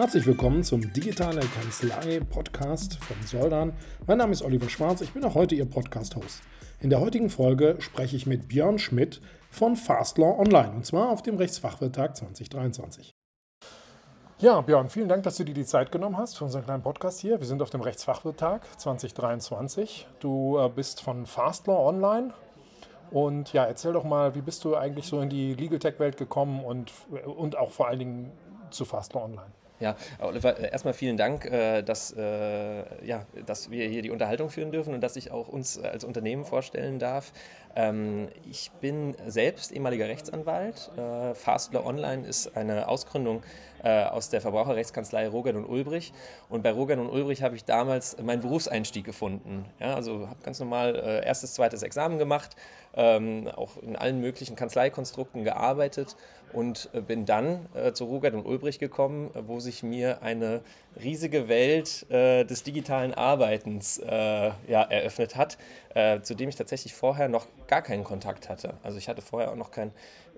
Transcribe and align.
Herzlich 0.00 0.24
willkommen 0.24 0.64
zum 0.64 0.94
Digitale 0.94 1.40
Kanzlei 1.40 2.20
Podcast 2.20 2.96
von 3.04 3.16
Soldan. 3.22 3.74
Mein 4.06 4.16
Name 4.16 4.32
ist 4.32 4.40
Oliver 4.40 4.70
Schwarz, 4.70 5.02
ich 5.02 5.12
bin 5.12 5.22
auch 5.26 5.34
heute 5.34 5.54
Ihr 5.54 5.66
Podcast-Host. 5.66 6.40
In 6.80 6.88
der 6.88 7.00
heutigen 7.00 7.28
Folge 7.28 7.76
spreche 7.80 8.16
ich 8.16 8.26
mit 8.26 8.48
Björn 8.48 8.78
Schmidt 8.78 9.20
von 9.50 9.76
Fastlaw 9.76 10.40
Online 10.40 10.70
und 10.70 10.86
zwar 10.86 11.10
auf 11.10 11.20
dem 11.20 11.36
Rechtsfachwirttag 11.36 12.16
2023. 12.16 13.10
Ja, 14.38 14.62
Björn, 14.62 14.88
vielen 14.88 15.10
Dank, 15.10 15.22
dass 15.24 15.36
du 15.36 15.44
dir 15.44 15.52
die 15.52 15.66
Zeit 15.66 15.92
genommen 15.92 16.16
hast 16.16 16.38
für 16.38 16.46
unseren 16.46 16.64
kleinen 16.64 16.82
Podcast 16.82 17.20
hier. 17.20 17.38
Wir 17.38 17.46
sind 17.46 17.60
auf 17.60 17.68
dem 17.68 17.82
Rechtsfachwirttag 17.82 18.62
2023. 18.80 20.08
Du 20.18 20.56
äh, 20.56 20.70
bist 20.70 21.02
von 21.02 21.26
Fastlaw 21.26 21.86
Online. 21.86 22.32
Und 23.10 23.52
ja, 23.52 23.66
erzähl 23.66 23.92
doch 23.92 24.04
mal, 24.04 24.34
wie 24.34 24.40
bist 24.40 24.64
du 24.64 24.76
eigentlich 24.76 25.04
so 25.04 25.20
in 25.20 25.28
die 25.28 25.52
Legal 25.52 25.78
Tech 25.78 25.98
Welt 25.98 26.16
gekommen 26.16 26.64
und, 26.64 26.90
und 27.26 27.58
auch 27.58 27.70
vor 27.70 27.88
allen 27.88 27.98
Dingen 27.98 28.32
zu 28.70 28.86
Fastlaw 28.86 29.26
Online? 29.26 29.59
Ja, 29.80 29.96
Oliver, 30.18 30.58
äh, 30.60 30.70
erstmal 30.70 30.92
vielen 30.92 31.16
Dank, 31.16 31.46
äh, 31.46 31.80
dass, 31.82 32.12
äh, 32.12 33.06
ja, 33.06 33.24
dass 33.46 33.70
wir 33.70 33.88
hier 33.88 34.02
die 34.02 34.10
Unterhaltung 34.10 34.50
führen 34.50 34.72
dürfen 34.72 34.92
und 34.92 35.00
dass 35.00 35.16
ich 35.16 35.30
auch 35.30 35.48
uns 35.48 35.78
als 35.78 36.04
Unternehmen 36.04 36.44
vorstellen 36.44 36.98
darf. 36.98 37.32
Ähm, 37.74 38.28
ich 38.50 38.70
bin 38.82 39.16
selbst 39.26 39.72
ehemaliger 39.72 40.06
Rechtsanwalt. 40.06 40.90
Fastlaw 41.34 41.86
Online 41.86 42.26
ist 42.26 42.56
eine 42.56 42.88
Ausgründung 42.88 43.42
aus 43.82 44.28
der 44.28 44.42
Verbraucherrechtskanzlei 44.42 45.26
Rogern 45.28 45.56
und 45.56 45.64
Ulbrich. 45.64 46.12
Und 46.50 46.62
bei 46.62 46.70
Rogern 46.70 46.98
und 46.98 47.08
Ulbrich 47.08 47.42
habe 47.42 47.56
ich 47.56 47.64
damals 47.64 48.20
meinen 48.20 48.42
Berufseinstieg 48.42 49.06
gefunden. 49.06 49.64
Ja, 49.78 49.94
also 49.94 50.28
habe 50.28 50.42
ganz 50.42 50.60
normal 50.60 51.22
erstes, 51.24 51.54
zweites 51.54 51.82
Examen 51.82 52.18
gemacht, 52.18 52.56
ähm, 52.94 53.48
auch 53.48 53.78
in 53.78 53.96
allen 53.96 54.20
möglichen 54.20 54.54
Kanzleikonstrukten 54.56 55.44
gearbeitet 55.44 56.16
und 56.52 56.90
bin 57.06 57.24
dann 57.26 57.66
zu 57.92 58.04
Rogern 58.04 58.34
und 58.34 58.46
Ulbrich 58.46 58.78
gekommen, 58.78 59.30
wo 59.34 59.60
sich 59.60 59.82
mir 59.82 60.22
eine 60.22 60.62
riesige 61.02 61.48
Welt 61.48 62.06
äh, 62.10 62.44
des 62.44 62.62
digitalen 62.62 63.14
Arbeitens 63.14 63.98
äh, 63.98 64.06
ja, 64.68 64.82
eröffnet 64.82 65.36
hat, 65.36 65.58
äh, 65.94 66.20
zu 66.20 66.34
dem 66.34 66.48
ich 66.48 66.56
tatsächlich 66.56 66.94
vorher 66.94 67.28
noch 67.28 67.46
gar 67.66 67.82
keinen 67.82 68.04
Kontakt 68.04 68.48
hatte. 68.48 68.74
Also 68.82 68.98
ich 68.98 69.08
hatte 69.08 69.22
vorher 69.22 69.50
auch 69.50 69.56
noch 69.56 69.70
keinen 69.70 69.92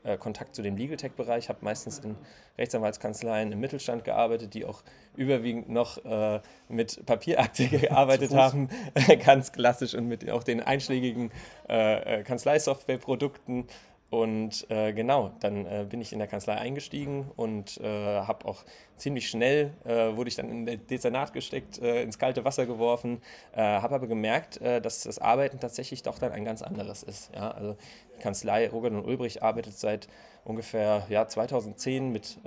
äh, 0.05 0.17
Kontakt 0.17 0.57
zu 0.57 0.63
dem 0.63 0.77
Legal 0.77 0.97
Tech-Bereich, 0.97 1.49
habe 1.49 1.61
meistens 1.63 2.01
in 2.01 2.17
Rechtsanwaltskanzleien 2.59 3.53
im 3.53 3.61
Mittelstand 3.61 4.05
gearbeitet, 4.05 4.53
die 4.55 4.65
auch 4.65 4.83
überwiegend 5.17 5.69
noch 5.69 6.05
äh, 6.05 6.41
mit 6.69 7.07
Papierakte 7.07 7.69
gearbeitet 7.69 8.35
haben, 8.35 8.69
ganz 9.25 9.53
klassisch 9.53 9.95
und 9.95 10.09
mit 10.09 10.29
auch 10.29 10.43
den 10.43 10.61
einschlägigen 10.61 11.31
äh, 11.69 12.23
Kanzleisoftwareprodukten. 12.25 13.67
Und 14.13 14.71
äh, 14.71 14.93
genau, 14.93 15.33
dann 15.41 15.65
äh, 15.65 15.87
bin 15.89 16.03
ich 16.03 16.13
in 16.13 16.19
der 16.19 16.29
Kanzlei 16.29 16.57
eingestiegen 16.57 17.31
und 17.35 17.79
äh, 17.79 17.87
habe 17.87 18.45
auch 18.45 18.63
ziemlich 18.99 19.27
schnell, 19.27 19.73
äh, 19.87 20.15
wurde 20.15 20.29
ich 20.29 20.37
dann 20.37 20.51
in 20.51 20.67
den 20.67 20.87
Dezernat 20.87 21.33
gesteckt, 21.33 21.81
äh, 21.81 22.03
ins 22.03 22.19
kalte 22.19 22.45
Wasser 22.45 22.67
geworfen, 22.67 23.23
äh, 23.57 23.63
habe 23.63 23.95
aber 23.95 24.07
gemerkt, 24.07 24.61
dass 24.61 25.05
das 25.05 25.19
Arbeiten 25.19 25.61
tatsächlich 25.61 26.03
doch 26.03 26.19
dann 26.19 26.31
ein 26.33 26.45
ganz 26.45 26.61
anderes 26.61 27.03
ist. 27.03 27.31
Ja? 27.35 27.53
Also 27.53 27.75
die 28.15 28.21
Kanzlei 28.21 28.69
Rogert 28.69 28.93
und 28.93 29.07
Ulbrich 29.07 29.43
arbeitet 29.43 29.79
seit 29.79 30.09
ungefähr 30.45 31.07
ja, 31.09 31.27
2010 31.27 32.13
mit 32.13 32.39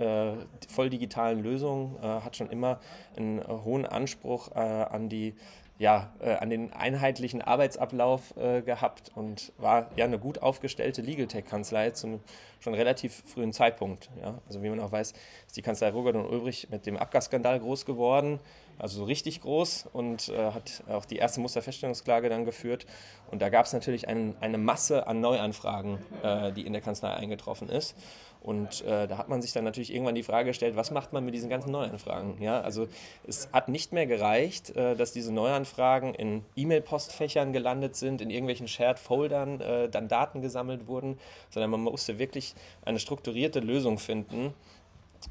voll 0.69 0.89
digitalen 0.91 1.41
Lösungen, 1.41 1.99
hat 2.01 2.35
schon 2.35 2.51
immer 2.51 2.79
einen 3.17 3.41
hohen 3.47 3.87
Anspruch 3.87 4.51
an 4.51 5.09
die 5.09 5.33
ja, 5.77 6.13
äh, 6.19 6.35
an 6.35 6.49
den 6.49 6.71
einheitlichen 6.71 7.41
Arbeitsablauf 7.41 8.35
äh, 8.37 8.61
gehabt 8.61 9.11
und 9.13 9.51
war 9.57 9.89
ja 9.97 10.05
eine 10.05 10.19
gut 10.19 10.41
aufgestellte 10.41 11.01
Legal 11.01 11.27
Tech-Kanzlei 11.27 11.91
zum 11.91 12.21
schon 12.59 12.73
relativ 12.73 13.23
frühen 13.25 13.51
Zeitpunkt. 13.51 14.09
Ja. 14.21 14.39
Also 14.47 14.63
wie 14.63 14.69
man 14.69 14.79
auch 14.79 14.91
weiß, 14.91 15.13
ist 15.45 15.57
die 15.57 15.61
Kanzlei 15.61 15.89
Rogert 15.89 16.15
und 16.15 16.25
Ulbrich 16.25 16.69
mit 16.71 16.85
dem 16.85 16.97
Abgasskandal 16.97 17.59
groß 17.59 17.85
geworden, 17.85 18.39
also 18.79 18.99
so 18.99 19.03
richtig 19.03 19.41
groß 19.41 19.87
und 19.91 20.29
äh, 20.29 20.51
hat 20.51 20.83
auch 20.89 21.05
die 21.05 21.17
erste 21.17 21.41
Musterfeststellungsklage 21.41 22.29
dann 22.29 22.45
geführt. 22.45 22.85
Und 23.29 23.41
da 23.41 23.49
gab 23.49 23.65
es 23.65 23.73
natürlich 23.73 24.07
ein, 24.07 24.35
eine 24.39 24.57
Masse 24.57 25.07
an 25.07 25.19
Neuanfragen, 25.19 25.99
äh, 26.23 26.53
die 26.53 26.65
in 26.65 26.73
der 26.73 26.81
Kanzlei 26.81 27.13
eingetroffen 27.13 27.69
ist. 27.69 27.95
Und 28.45 28.85
äh, 28.85 29.07
da 29.07 29.17
hat 29.17 29.27
man 29.27 29.41
sich 29.41 29.53
dann 29.53 29.63
natürlich 29.63 29.91
irgendwann 29.91 30.13
die 30.13 30.21
Frage 30.21 30.49
gestellt, 30.49 30.75
was 30.75 30.91
macht 30.91 31.13
man 31.13 31.25
mit 31.25 31.33
diesen 31.33 31.49
ganzen 31.49 31.71
Neuanfragen? 31.71 32.39
Ja, 32.39 32.61
also 32.61 32.87
es 33.25 33.49
hat 33.51 33.69
nicht 33.69 33.91
mehr 33.91 34.05
gereicht, 34.05 34.69
äh, 34.75 34.95
dass 34.95 35.11
diese 35.11 35.33
Neuanfragen 35.33 36.13
in 36.13 36.43
E-Mail-Postfächern 36.55 37.53
gelandet 37.53 37.95
sind, 37.95 38.21
in 38.21 38.29
irgendwelchen 38.29 38.67
Shared-Foldern 38.67 39.61
äh, 39.61 39.89
dann 39.89 40.07
Daten 40.07 40.43
gesammelt 40.43 40.85
wurden, 40.85 41.17
sondern 41.49 41.71
man 41.71 41.81
musste 41.81 42.19
wirklich 42.19 42.53
eine 42.85 42.99
strukturierte 42.99 43.61
Lösung 43.61 43.97
finden, 43.97 44.53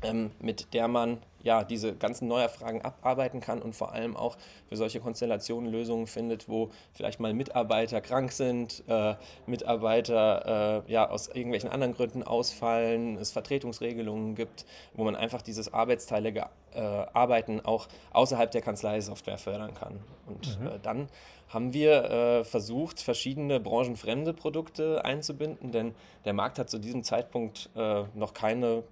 ähm, 0.03 0.31
mit 0.41 0.75
der 0.75 0.89
man 0.89 1.19
ja, 1.45 1.62
diese 1.62 1.95
ganzen 1.95 2.27
Neuerfragen 2.27 2.81
abarbeiten 2.83 3.41
kann 3.41 3.61
und 3.61 3.77
vor 3.77 3.93
allem 3.93 4.17
auch 4.17 4.37
für 4.69 4.77
solche 4.77 4.99
Konstellationen 4.99 5.71
Lösungen 5.71 6.06
findet, 6.06 6.49
wo 6.49 6.71
vielleicht 6.95 7.21
mal 7.21 7.34
Mitarbeiter 7.34 8.00
krank 8.00 8.33
sind, 8.33 8.83
äh, 8.89 9.15
Mitarbeiter 9.47 10.83
äh, 10.87 10.93
ja, 10.93 11.09
aus 11.09 11.28
irgendwelchen 11.28 11.71
anderen 11.71 11.94
Gründen 11.94 12.23
ausfallen, 12.23 13.19
es 13.19 13.31
Vertretungsregelungen 13.31 14.34
gibt, 14.34 14.65
wo 14.94 15.05
man 15.05 15.15
einfach 15.15 15.43
dieses 15.43 15.73
arbeitsteilige 15.73 16.47
äh, 16.73 16.81
Arbeiten 16.81 17.61
auch 17.61 17.89
außerhalb 18.12 18.50
der 18.50 18.62
Kanzleisoftware 18.62 19.39
fördern 19.39 19.75
kann. 19.75 20.00
Und 20.27 20.59
mhm. 20.59 20.67
Äh, 20.67 20.71
dann 20.83 21.09
haben 21.49 21.75
wir 21.75 22.05
äh, 22.05 22.44
versucht, 22.44 23.00
verschiedene 23.00 23.61
branchenfremde 23.61 24.33
Produkte 24.33 25.05
einzubinden, 25.05 25.73
denn 25.73 25.94
der 26.25 26.33
Markt 26.33 26.59
hat 26.59 26.71
zu 26.71 26.78
diesem 26.78 27.05
Zeitpunkt 27.05 27.69
äh, 27.77 28.05
noch 28.15 28.33
keine 28.33 28.83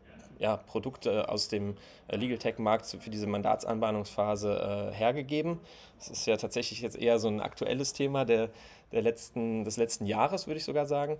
ja, 0.42 0.56
Produkte 0.56 1.28
aus 1.28 1.48
dem 1.48 1.76
äh, 2.08 2.16
Legal 2.16 2.36
Tech-Markt 2.36 2.84
für 2.86 3.10
diese 3.10 3.28
Mandatsanbahnungsphase 3.28 4.90
äh, 4.90 4.94
hergegeben. 4.94 5.60
Das 5.98 6.08
ist 6.08 6.26
ja 6.26 6.36
tatsächlich 6.36 6.80
jetzt 6.80 6.96
eher 6.96 7.20
so 7.20 7.28
ein 7.28 7.40
aktuelles 7.40 7.92
Thema 7.92 8.24
der, 8.24 8.50
der 8.90 9.02
letzten, 9.02 9.64
des 9.64 9.76
letzten 9.76 10.04
Jahres, 10.04 10.48
würde 10.48 10.58
ich 10.58 10.64
sogar 10.64 10.86
sagen. 10.86 11.16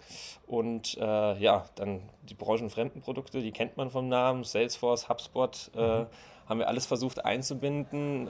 Und 0.47 0.99
äh, 0.99 1.39
ja, 1.39 1.65
dann 1.77 2.03
die 2.23 2.35
branchenfremden 2.35 3.01
Produkte, 3.01 3.41
die 3.41 3.53
kennt 3.53 3.77
man 3.77 3.91
vom 3.91 4.09
Namen, 4.09 4.43
Salesforce, 4.43 5.09
HubSpot, 5.09 5.71
äh, 5.77 6.01
mhm. 6.01 6.07
haben 6.49 6.59
wir 6.59 6.67
alles 6.67 6.87
versucht 6.87 7.25
einzubinden. 7.25 8.29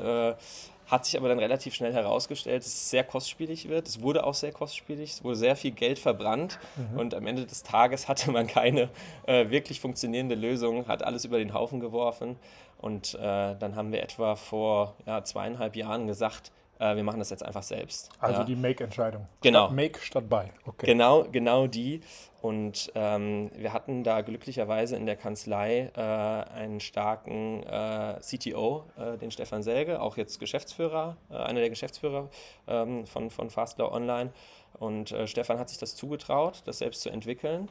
Hat 0.92 1.06
sich 1.06 1.16
aber 1.16 1.28
dann 1.28 1.38
relativ 1.38 1.74
schnell 1.74 1.94
herausgestellt, 1.94 2.60
dass 2.62 2.66
es 2.66 2.90
sehr 2.90 3.02
kostspielig 3.02 3.66
wird. 3.70 3.88
Es 3.88 4.02
wurde 4.02 4.24
auch 4.24 4.34
sehr 4.34 4.52
kostspielig, 4.52 5.12
es 5.12 5.24
wurde 5.24 5.36
sehr 5.36 5.56
viel 5.56 5.70
Geld 5.70 5.98
verbrannt 5.98 6.58
mhm. 6.76 6.98
und 6.98 7.14
am 7.14 7.26
Ende 7.26 7.46
des 7.46 7.62
Tages 7.62 8.08
hatte 8.08 8.30
man 8.30 8.46
keine 8.46 8.90
äh, 9.26 9.48
wirklich 9.48 9.80
funktionierende 9.80 10.34
Lösung, 10.34 10.88
hat 10.88 11.02
alles 11.02 11.24
über 11.24 11.38
den 11.38 11.54
Haufen 11.54 11.80
geworfen. 11.80 12.36
Und 12.76 13.14
äh, 13.14 13.56
dann 13.56 13.74
haben 13.74 13.90
wir 13.90 14.02
etwa 14.02 14.36
vor 14.36 14.94
ja, 15.06 15.24
zweieinhalb 15.24 15.76
Jahren 15.76 16.06
gesagt, 16.06 16.52
äh, 16.82 16.96
wir 16.96 17.04
machen 17.04 17.20
das 17.20 17.30
jetzt 17.30 17.44
einfach 17.44 17.62
selbst. 17.62 18.10
Also 18.18 18.40
ja. 18.40 18.44
die 18.44 18.56
Make-Entscheidung. 18.56 19.26
Genau. 19.40 19.66
Statt 19.66 19.76
Make 19.76 20.00
statt 20.00 20.28
Buy. 20.28 20.46
Okay. 20.66 20.86
Genau, 20.86 21.24
genau 21.30 21.66
die. 21.66 22.00
Und 22.40 22.90
ähm, 22.96 23.50
wir 23.54 23.72
hatten 23.72 24.02
da 24.02 24.20
glücklicherweise 24.22 24.96
in 24.96 25.06
der 25.06 25.14
Kanzlei 25.14 25.92
äh, 25.94 26.00
einen 26.00 26.80
starken 26.80 27.62
äh, 27.62 28.18
CTO, 28.20 28.84
äh, 28.96 29.16
den 29.16 29.30
Stefan 29.30 29.62
Selge, 29.62 30.00
auch 30.00 30.16
jetzt 30.16 30.40
Geschäftsführer, 30.40 31.16
äh, 31.30 31.36
einer 31.36 31.60
der 31.60 31.70
Geschäftsführer 31.70 32.28
ähm, 32.66 33.06
von, 33.06 33.30
von 33.30 33.48
Fastlaw 33.48 33.94
Online. 33.94 34.32
Und 34.80 35.12
äh, 35.12 35.28
Stefan 35.28 35.60
hat 35.60 35.68
sich 35.68 35.78
das 35.78 35.94
zugetraut, 35.94 36.62
das 36.64 36.78
selbst 36.78 37.02
zu 37.02 37.10
entwickeln 37.10 37.68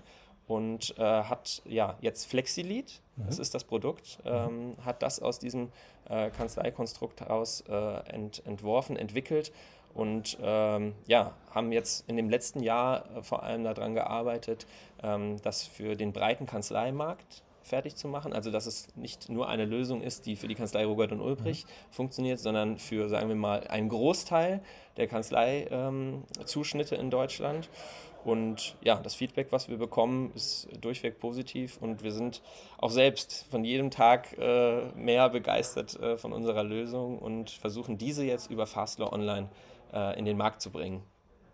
und 0.52 0.94
äh, 0.98 1.02
hat 1.02 1.62
ja 1.64 1.96
jetzt 2.02 2.26
FlexiLead, 2.26 3.00
mhm. 3.16 3.24
das 3.26 3.40
ist 3.40 3.56
das 3.56 3.64
Produkt, 3.64 4.20
ähm, 4.26 4.76
hat 4.84 5.02
das 5.02 5.22
aus 5.22 5.40
diesem 5.40 5.70
äh, 6.10 6.30
Kanzleikonstrukt 6.30 7.22
heraus 7.22 7.64
äh, 7.70 7.74
ent, 8.10 8.46
entworfen, 8.46 8.98
entwickelt 8.98 9.54
und 9.94 10.38
ähm, 10.42 10.94
ja, 11.08 11.34
haben 11.52 11.72
jetzt 11.72 12.10
in 12.10 12.18
dem 12.18 12.30
letzten 12.30 12.62
Jahr 12.62 13.06
äh, 13.16 13.24
vor 13.24 13.44
allem 13.44 13.64
daran 13.64 13.94
gearbeitet, 13.94 14.68
ähm, 15.02 15.38
das 15.42 15.64
für 15.64 15.96
den 15.96 16.12
breiten 16.12 16.48
Kanzleimarkt 16.48 17.44
fertig 17.64 17.96
zu 17.96 18.10
machen. 18.10 18.34
Also 18.34 18.52
dass 18.52 18.66
es 18.66 18.94
nicht 18.98 19.30
nur 19.30 19.48
eine 19.48 19.64
Lösung 19.64 20.02
ist, 20.02 20.26
die 20.26 20.36
für 20.36 20.50
die 20.50 20.56
Kanzlei 20.56 20.84
Robert 20.86 21.14
und 21.14 21.22
Ulbrich 21.22 21.64
mhm. 21.64 21.70
funktioniert, 21.92 22.40
sondern 22.40 22.78
für, 22.78 23.08
sagen 23.08 23.30
wir 23.30 23.36
mal, 23.38 23.68
einen 23.68 23.88
Großteil 23.88 24.62
der 24.98 25.08
Kanzleizuschnitte 25.08 26.96
ähm, 26.96 27.02
in 27.02 27.10
Deutschland. 27.10 27.70
Und 28.24 28.76
ja, 28.82 28.96
das 28.96 29.16
Feedback, 29.16 29.48
was 29.52 29.70
wir 29.70 29.78
bekommen, 29.78 30.32
ist 30.36 30.68
durchweg 30.80 31.20
positiv 31.20 31.78
und 31.82 32.04
wir 32.04 32.12
sind 32.12 32.42
auch 32.78 32.92
selbst 32.92 33.46
von 33.50 33.64
jedem 33.64 33.90
Tag 33.90 34.38
äh, 34.38 34.92
mehr 34.96 35.30
begeistert 35.30 36.00
äh, 36.00 36.18
von 36.18 36.32
unserer 36.32 36.64
Lösung 36.64 37.18
und 37.18 37.50
versuchen 37.50 37.98
diese 37.98 38.24
jetzt 38.24 38.52
über 38.52 38.68
Fastlaw 38.68 39.14
Online 39.14 39.50
äh, 39.94 40.18
in 40.20 40.26
den 40.26 40.38
Markt 40.38 40.62
zu 40.62 40.70
bringen. 40.70 41.04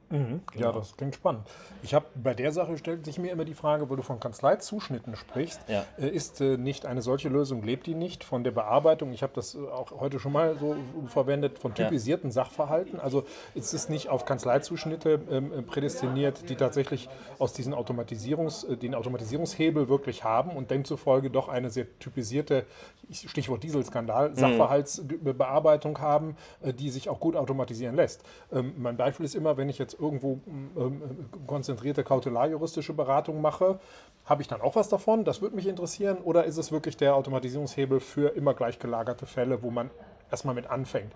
Mhm. 0.10 0.42
Genau. 0.54 0.68
Ja, 0.68 0.72
das 0.72 0.96
klingt 0.96 1.16
spannend. 1.16 1.42
Ich 1.84 1.94
habe 1.94 2.06
bei 2.16 2.34
der 2.34 2.52
Sache 2.52 2.78
stellt 2.78 3.06
sich 3.06 3.20
mir 3.20 3.32
immer 3.32 3.46
die 3.46 3.54
Frage, 3.54 3.90
wo 3.90 3.96
du 3.96 4.04
von 4.04 4.20
Kanzleizuschnitten 4.20 5.16
sprichst, 5.16 5.62
ja. 5.68 5.86
äh, 5.98 6.08
ist 6.08 6.40
äh, 6.40 6.58
nicht 6.58 6.86
eine 6.86 7.02
solche 7.02 7.28
Lösung, 7.30 7.62
lebt 7.64 7.88
die 7.88 7.96
nicht 7.96 8.24
von 8.24 8.44
der 8.44 8.52
Bearbeitung, 8.52 9.12
ich 9.12 9.22
habe 9.24 9.34
das 9.36 9.56
äh, 9.56 9.60
auch 9.60 9.92
heute 10.00 10.20
schon 10.20 10.32
mal 10.32 10.58
so 10.58 10.76
verwendet, 11.08 11.60
von 11.60 11.74
typisierten 11.74 12.30
ja. 12.30 12.34
Sachverhalten. 12.34 13.00
Also 13.00 13.26
ist 13.54 13.74
es 13.74 13.90
nicht 13.90 14.10
auf 14.10 14.26
Kanzleizuschnitte 14.26 15.20
ähm, 15.30 15.52
äh, 15.52 15.62
prädestiniert, 15.62 16.50
die 16.50 16.56
tatsächlich 16.56 17.10
aus 17.38 17.54
diesen 17.54 17.74
Automatisierungs, 17.74 18.64
äh, 18.64 18.78
den 18.78 18.96
Automatisierungshebel 18.96 19.90
wirklich 19.90 20.24
haben 20.24 20.52
und 20.52 20.72
demzufolge 20.72 21.30
doch 21.30 21.50
eine 21.50 21.70
sehr 21.70 22.00
typisierte, 22.00 22.66
Stichwort 23.12 23.64
Dieselskandal, 23.64 24.30
mhm. 24.30 24.36
Sachverhaltsbearbeitung 24.36 26.00
haben, 26.00 26.38
äh, 26.62 26.74
die 26.74 26.90
sich 26.90 27.10
auch 27.10 27.20
gut 27.20 27.36
automatisieren 27.36 27.96
lässt. 27.96 28.24
Ähm, 28.54 28.74
mein 28.78 28.96
Beispiel 28.96 29.26
ist 29.26 29.36
immer, 29.36 29.58
wenn 29.58 29.68
ich 29.68 29.78
jetzt 29.78 29.97
irgendwo 30.00 30.40
ähm, 30.48 31.30
konzentrierte 31.46 32.04
kautelarjuristische 32.04 32.94
Beratung 32.94 33.42
mache, 33.42 33.80
habe 34.26 34.42
ich 34.42 34.48
dann 34.48 34.62
auch 34.62 34.76
was 34.76 34.90
davon? 34.90 35.24
Das 35.24 35.42
würde 35.42 35.56
mich 35.56 35.68
interessieren. 35.68 36.18
Oder 36.18 36.46
ist 36.46 36.58
es 36.58 36.72
wirklich 36.72 36.98
der 36.98 37.16
Automatisierungshebel 37.16 38.00
für 38.00 38.36
immer 38.36 38.54
gleich 38.54 38.80
gelagerte 38.80 39.26
Fälle, 39.26 39.64
wo 39.64 39.72
man 39.72 39.90
erstmal 40.30 40.56
mit 40.56 40.68
anfängt? 40.68 41.14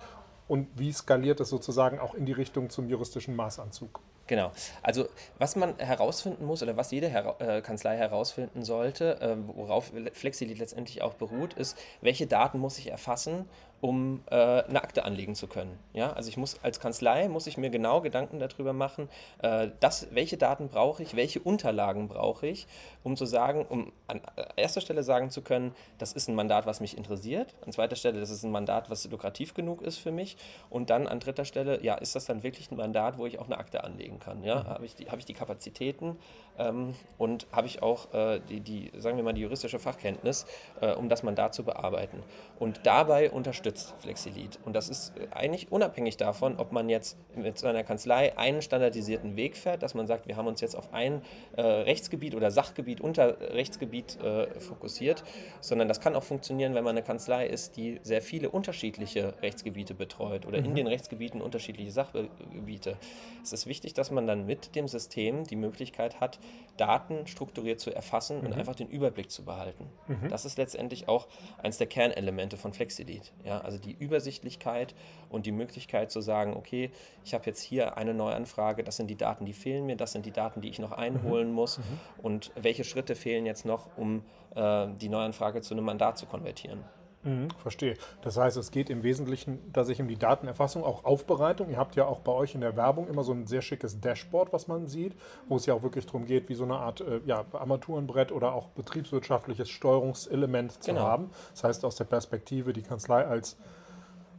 Und 0.47 0.67
wie 0.75 0.91
skaliert 0.91 1.39
es 1.39 1.49
sozusagen 1.49 1.99
auch 1.99 2.13
in 2.13 2.25
die 2.25 2.33
Richtung 2.33 2.69
zum 2.69 2.89
juristischen 2.89 3.35
Maßanzug? 3.35 4.01
Genau. 4.27 4.51
Also 4.81 5.07
was 5.39 5.55
man 5.55 5.77
herausfinden 5.77 6.45
muss 6.45 6.63
oder 6.63 6.77
was 6.77 6.91
jede 6.91 7.07
Her 7.09 7.35
äh, 7.39 7.61
Kanzlei 7.61 7.97
herausfinden 7.97 8.63
sollte, 8.63 9.19
äh, 9.19 9.35
worauf 9.55 9.91
Flexilit 10.13 10.57
letztendlich 10.57 11.01
auch 11.01 11.15
beruht, 11.15 11.53
ist, 11.53 11.77
welche 12.01 12.27
Daten 12.27 12.59
muss 12.59 12.77
ich 12.77 12.91
erfassen, 12.91 13.45
um 13.81 14.21
äh, 14.29 14.35
eine 14.35 14.83
Akte 14.83 15.03
anlegen 15.05 15.35
zu 15.35 15.47
können. 15.47 15.77
Ja? 15.93 16.13
Also 16.13 16.29
ich 16.29 16.37
muss 16.37 16.57
als 16.63 16.79
Kanzlei 16.79 17.27
muss 17.27 17.47
ich 17.47 17.57
mir 17.57 17.71
genau 17.71 18.01
Gedanken 18.01 18.39
darüber 18.39 18.73
machen, 18.73 19.09
äh, 19.41 19.69
das, 19.79 20.07
welche 20.11 20.37
Daten 20.37 20.69
brauche 20.69 21.01
ich, 21.01 21.15
welche 21.15 21.39
Unterlagen 21.39 22.07
brauche 22.07 22.47
ich, 22.47 22.67
um 23.03 23.17
zu 23.17 23.25
sagen, 23.25 23.65
um 23.67 23.91
an 24.07 24.21
erster 24.55 24.81
Stelle 24.81 25.03
sagen 25.03 25.31
zu 25.31 25.41
können, 25.41 25.73
das 25.97 26.13
ist 26.13 26.29
ein 26.29 26.35
Mandat, 26.35 26.67
was 26.67 26.79
mich 26.79 26.95
interessiert, 26.95 27.55
an 27.65 27.71
zweiter 27.71 27.95
Stelle, 27.95 28.19
das 28.19 28.29
ist 28.29 28.43
ein 28.43 28.51
Mandat, 28.51 28.89
was 28.89 29.09
lukrativ 29.09 29.55
genug 29.55 29.81
ist 29.81 29.97
für 29.97 30.11
mich 30.11 30.37
und 30.69 30.91
dann 30.91 31.07
an 31.07 31.19
dritter 31.19 31.45
Stelle, 31.45 31.83
ja, 31.83 31.95
ist 31.95 32.15
das 32.15 32.25
dann 32.25 32.43
wirklich 32.43 32.71
ein 32.71 32.77
Mandat, 32.77 33.17
wo 33.17 33.25
ich 33.25 33.39
auch 33.39 33.47
eine 33.47 33.57
Akte 33.57 33.83
anlegen 33.83 34.19
kann? 34.19 34.43
Ja? 34.43 34.63
Mhm. 34.63 34.67
Habe 34.67 34.85
ich, 34.85 34.95
die, 34.95 35.09
hab 35.09 35.17
ich 35.17 35.25
die 35.25 35.33
Kapazitäten 35.33 36.17
ähm, 36.61 36.93
und 37.17 37.47
habe 37.51 37.67
ich 37.67 37.81
auch 37.81 38.13
äh, 38.13 38.39
die, 38.49 38.59
die, 38.59 38.91
sagen 38.97 39.17
wir 39.17 39.23
mal, 39.23 39.33
die 39.33 39.41
juristische 39.41 39.79
Fachkenntnis, 39.79 40.45
äh, 40.79 40.93
um 40.93 41.09
das 41.09 41.23
Mandat 41.23 41.53
zu 41.53 41.63
bearbeiten. 41.63 42.23
Und 42.59 42.81
dabei 42.83 43.31
unterstützt 43.31 43.93
Flexilit. 43.99 44.59
Und 44.65 44.75
das 44.75 44.89
ist 44.89 45.13
eigentlich 45.31 45.71
unabhängig 45.71 46.17
davon, 46.17 46.57
ob 46.57 46.71
man 46.71 46.89
jetzt 46.89 47.17
mit 47.35 47.57
seiner 47.57 47.83
Kanzlei 47.83 48.37
einen 48.37 48.61
standardisierten 48.61 49.35
Weg 49.35 49.57
fährt, 49.57 49.83
dass 49.83 49.93
man 49.93 50.07
sagt, 50.07 50.27
wir 50.27 50.37
haben 50.37 50.47
uns 50.47 50.61
jetzt 50.61 50.75
auf 50.75 50.93
ein 50.93 51.21
äh, 51.55 51.61
Rechtsgebiet 51.61 52.35
oder 52.35 52.51
Sachgebiet, 52.51 53.01
Unterrechtsgebiet 53.01 54.19
äh, 54.21 54.47
fokussiert, 54.59 55.23
sondern 55.59 55.87
das 55.87 56.01
kann 56.01 56.15
auch 56.15 56.23
funktionieren, 56.23 56.75
wenn 56.75 56.83
man 56.83 56.95
eine 56.95 57.05
Kanzlei 57.05 57.47
ist, 57.47 57.77
die 57.77 57.99
sehr 58.03 58.21
viele 58.21 58.49
unterschiedliche 58.49 59.33
Rechtsgebiete 59.41 59.93
betreut 59.93 60.45
oder 60.45 60.59
mhm. 60.59 60.65
in 60.65 60.75
den 60.75 60.87
Rechtsgebieten 60.87 61.41
unterschiedliche 61.41 61.91
Sachgebiete. 61.91 62.97
Es 63.43 63.53
ist 63.53 63.65
wichtig, 63.65 63.93
dass 63.93 64.11
man 64.11 64.27
dann 64.27 64.45
mit 64.45 64.75
dem 64.75 64.87
System 64.87 65.43
die 65.45 65.55
Möglichkeit 65.55 66.19
hat, 66.19 66.39
Daten 66.77 67.27
strukturiert 67.27 67.79
zu 67.79 67.93
erfassen 67.93 68.39
mhm. 68.39 68.47
und 68.47 68.53
einfach 68.53 68.75
den 68.75 68.87
Überblick 68.87 69.29
zu 69.29 69.45
behalten. 69.45 69.87
Mhm. 70.07 70.29
Das 70.29 70.45
ist 70.45 70.57
letztendlich 70.57 71.07
auch 71.07 71.27
eines 71.61 71.77
der 71.77 71.87
Kernelemente 71.87 72.57
von 72.57 72.73
Flexilit. 72.73 73.33
Ja, 73.45 73.61
also 73.61 73.77
die 73.77 73.91
Übersichtlichkeit 73.91 74.95
und 75.29 75.45
die 75.45 75.51
Möglichkeit 75.51 76.11
zu 76.11 76.21
sagen, 76.21 76.55
okay, 76.55 76.91
ich 77.23 77.33
habe 77.33 77.45
jetzt 77.45 77.61
hier 77.61 77.97
eine 77.97 78.13
Neuanfrage, 78.13 78.83
das 78.83 78.97
sind 78.97 79.07
die 79.07 79.17
Daten, 79.17 79.45
die 79.45 79.53
fehlen 79.53 79.85
mir, 79.85 79.95
das 79.95 80.11
sind 80.11 80.25
die 80.25 80.31
Daten, 80.31 80.61
die 80.61 80.69
ich 80.69 80.79
noch 80.79 80.91
einholen 80.91 81.49
mhm. 81.49 81.55
muss 81.55 81.77
mhm. 81.77 81.83
und 82.23 82.51
welche 82.55 82.83
Schritte 82.83 83.15
fehlen 83.15 83.45
jetzt 83.45 83.65
noch, 83.65 83.95
um 83.97 84.23
äh, 84.55 84.87
die 84.99 85.09
Neuanfrage 85.09 85.61
zu 85.61 85.73
einem 85.73 85.85
Mandat 85.85 86.17
zu 86.17 86.25
konvertieren. 86.25 86.83
Mhm, 87.23 87.49
verstehe. 87.57 87.95
Das 88.23 88.37
heißt, 88.37 88.57
es 88.57 88.71
geht 88.71 88.89
im 88.89 89.03
Wesentlichen 89.03 89.71
tatsächlich 89.73 90.01
um 90.01 90.07
die 90.07 90.17
Datenerfassung, 90.17 90.83
auch 90.83 91.05
Aufbereitung. 91.05 91.69
Ihr 91.69 91.77
habt 91.77 91.95
ja 91.95 92.05
auch 92.05 92.19
bei 92.19 92.31
euch 92.31 92.55
in 92.55 92.61
der 92.61 92.75
Werbung 92.75 93.07
immer 93.07 93.23
so 93.23 93.31
ein 93.31 93.45
sehr 93.45 93.61
schickes 93.61 93.99
Dashboard, 93.99 94.51
was 94.53 94.67
man 94.67 94.87
sieht, 94.87 95.13
wo 95.47 95.57
es 95.57 95.65
ja 95.65 95.73
auch 95.73 95.83
wirklich 95.83 96.05
darum 96.05 96.25
geht, 96.25 96.49
wie 96.49 96.55
so 96.55 96.63
eine 96.63 96.77
Art 96.77 97.01
äh, 97.01 97.21
ja, 97.25 97.45
Armaturenbrett 97.53 98.31
oder 98.31 98.53
auch 98.53 98.69
betriebswirtschaftliches 98.69 99.69
Steuerungselement 99.69 100.83
zu 100.83 100.91
genau. 100.91 101.01
haben. 101.01 101.29
Das 101.51 101.63
heißt, 101.63 101.85
aus 101.85 101.95
der 101.95 102.05
Perspektive, 102.05 102.73
die 102.73 102.81
Kanzlei 102.81 103.25
als 103.25 103.57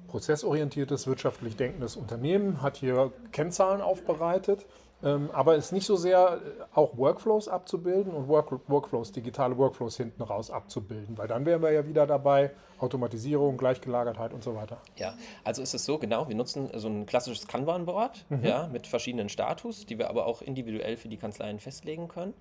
prozessorientiertes, 0.09 1.07
wirtschaftlich 1.07 1.57
denkendes 1.57 1.97
Unternehmen 1.97 2.61
hat 2.61 2.77
hier 2.77 3.13
Kennzahlen 3.31 3.81
aufbereitet 3.81 4.67
ähm, 5.03 5.31
aber 5.33 5.57
es 5.57 5.67
ist 5.67 5.73
nicht 5.73 5.87
so 5.87 5.97
sehr 5.97 6.41
äh, 6.45 6.63
auch 6.75 6.97
Workflows 6.97 7.49
abzubilden 7.49 8.13
und 8.13 8.29
Work 8.29 8.53
Workflows, 8.69 9.13
digitale 9.13 9.57
Workflows 9.57 9.97
hinten 9.97 10.23
raus 10.23 10.51
abzubilden, 10.51 11.17
weil 11.19 11.29
dann 11.29 11.45
wären 11.47 11.63
wir 11.63 11.73
ja 11.73 11.87
wieder 11.87 12.07
dabei, 12.07 12.53
Automatisierung, 12.79 13.57
Gleichgelagertheit 13.57 14.33
und 14.33 14.43
so 14.43 14.55
weiter. 14.55 14.79
Ja, 14.97 15.15
also 15.45 15.63
ist 15.63 15.73
es 15.75 15.85
so, 15.85 15.99
genau, 15.99 16.29
wir 16.29 16.35
nutzen 16.35 16.69
so 16.75 16.89
ein 16.89 17.07
klassisches 17.07 17.47
Kanban-Board 17.47 18.27
mhm. 18.29 18.45
ja, 18.45 18.69
mit 18.73 18.87
verschiedenen 18.87 19.29
Status, 19.29 19.87
die 19.87 19.99
wir 19.99 20.11
aber 20.11 20.27
auch 20.27 20.43
individuell 20.43 20.97
für 20.97 21.09
die 21.09 21.17
Kanzleien 21.17 21.61
festlegen 21.61 22.09
können. 22.09 22.35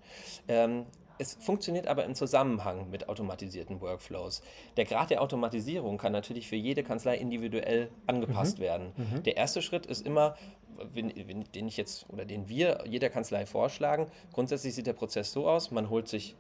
Ähm, 0.48 0.86
es 1.18 1.36
funktioniert 1.36 1.88
aber 1.88 2.06
im 2.06 2.16
Zusammenhang 2.16 2.90
mit 2.90 3.10
automatisierten 3.10 3.82
Workflows. 3.82 4.42
Der 4.78 4.86
Grad 4.86 5.10
der 5.10 5.22
Automatisierung 5.22 5.98
kann 5.98 6.12
natürlich 6.12 6.48
für 6.48 6.56
jede 6.56 6.84
Kanzlei 6.84 7.18
individuell 7.18 7.90
angepasst 8.08 8.58
mhm. 8.58 8.64
werden. 8.64 8.94
Mhm. 8.98 9.24
Der 9.24 9.38
erste 9.38 9.62
Schritt 9.62 9.86
ist 9.86 10.06
immer, 10.06 10.36
den 10.96 11.68
ich 11.68 11.78
jetzt 11.78 12.10
oder 12.10 12.26
den 12.26 12.50
wir 12.50 12.84
jeder 12.86 13.10
Kanzlei 13.10 13.46
vorschlagen. 13.46 14.08
Grundsätzlich 14.34 14.74
sieht 14.74 14.88
der 14.88 14.94
Prozess 14.94 15.32
so 15.32 15.48
aus: 15.48 15.72
Man 15.72 15.90
holt 15.90 16.08
sich 16.08 16.36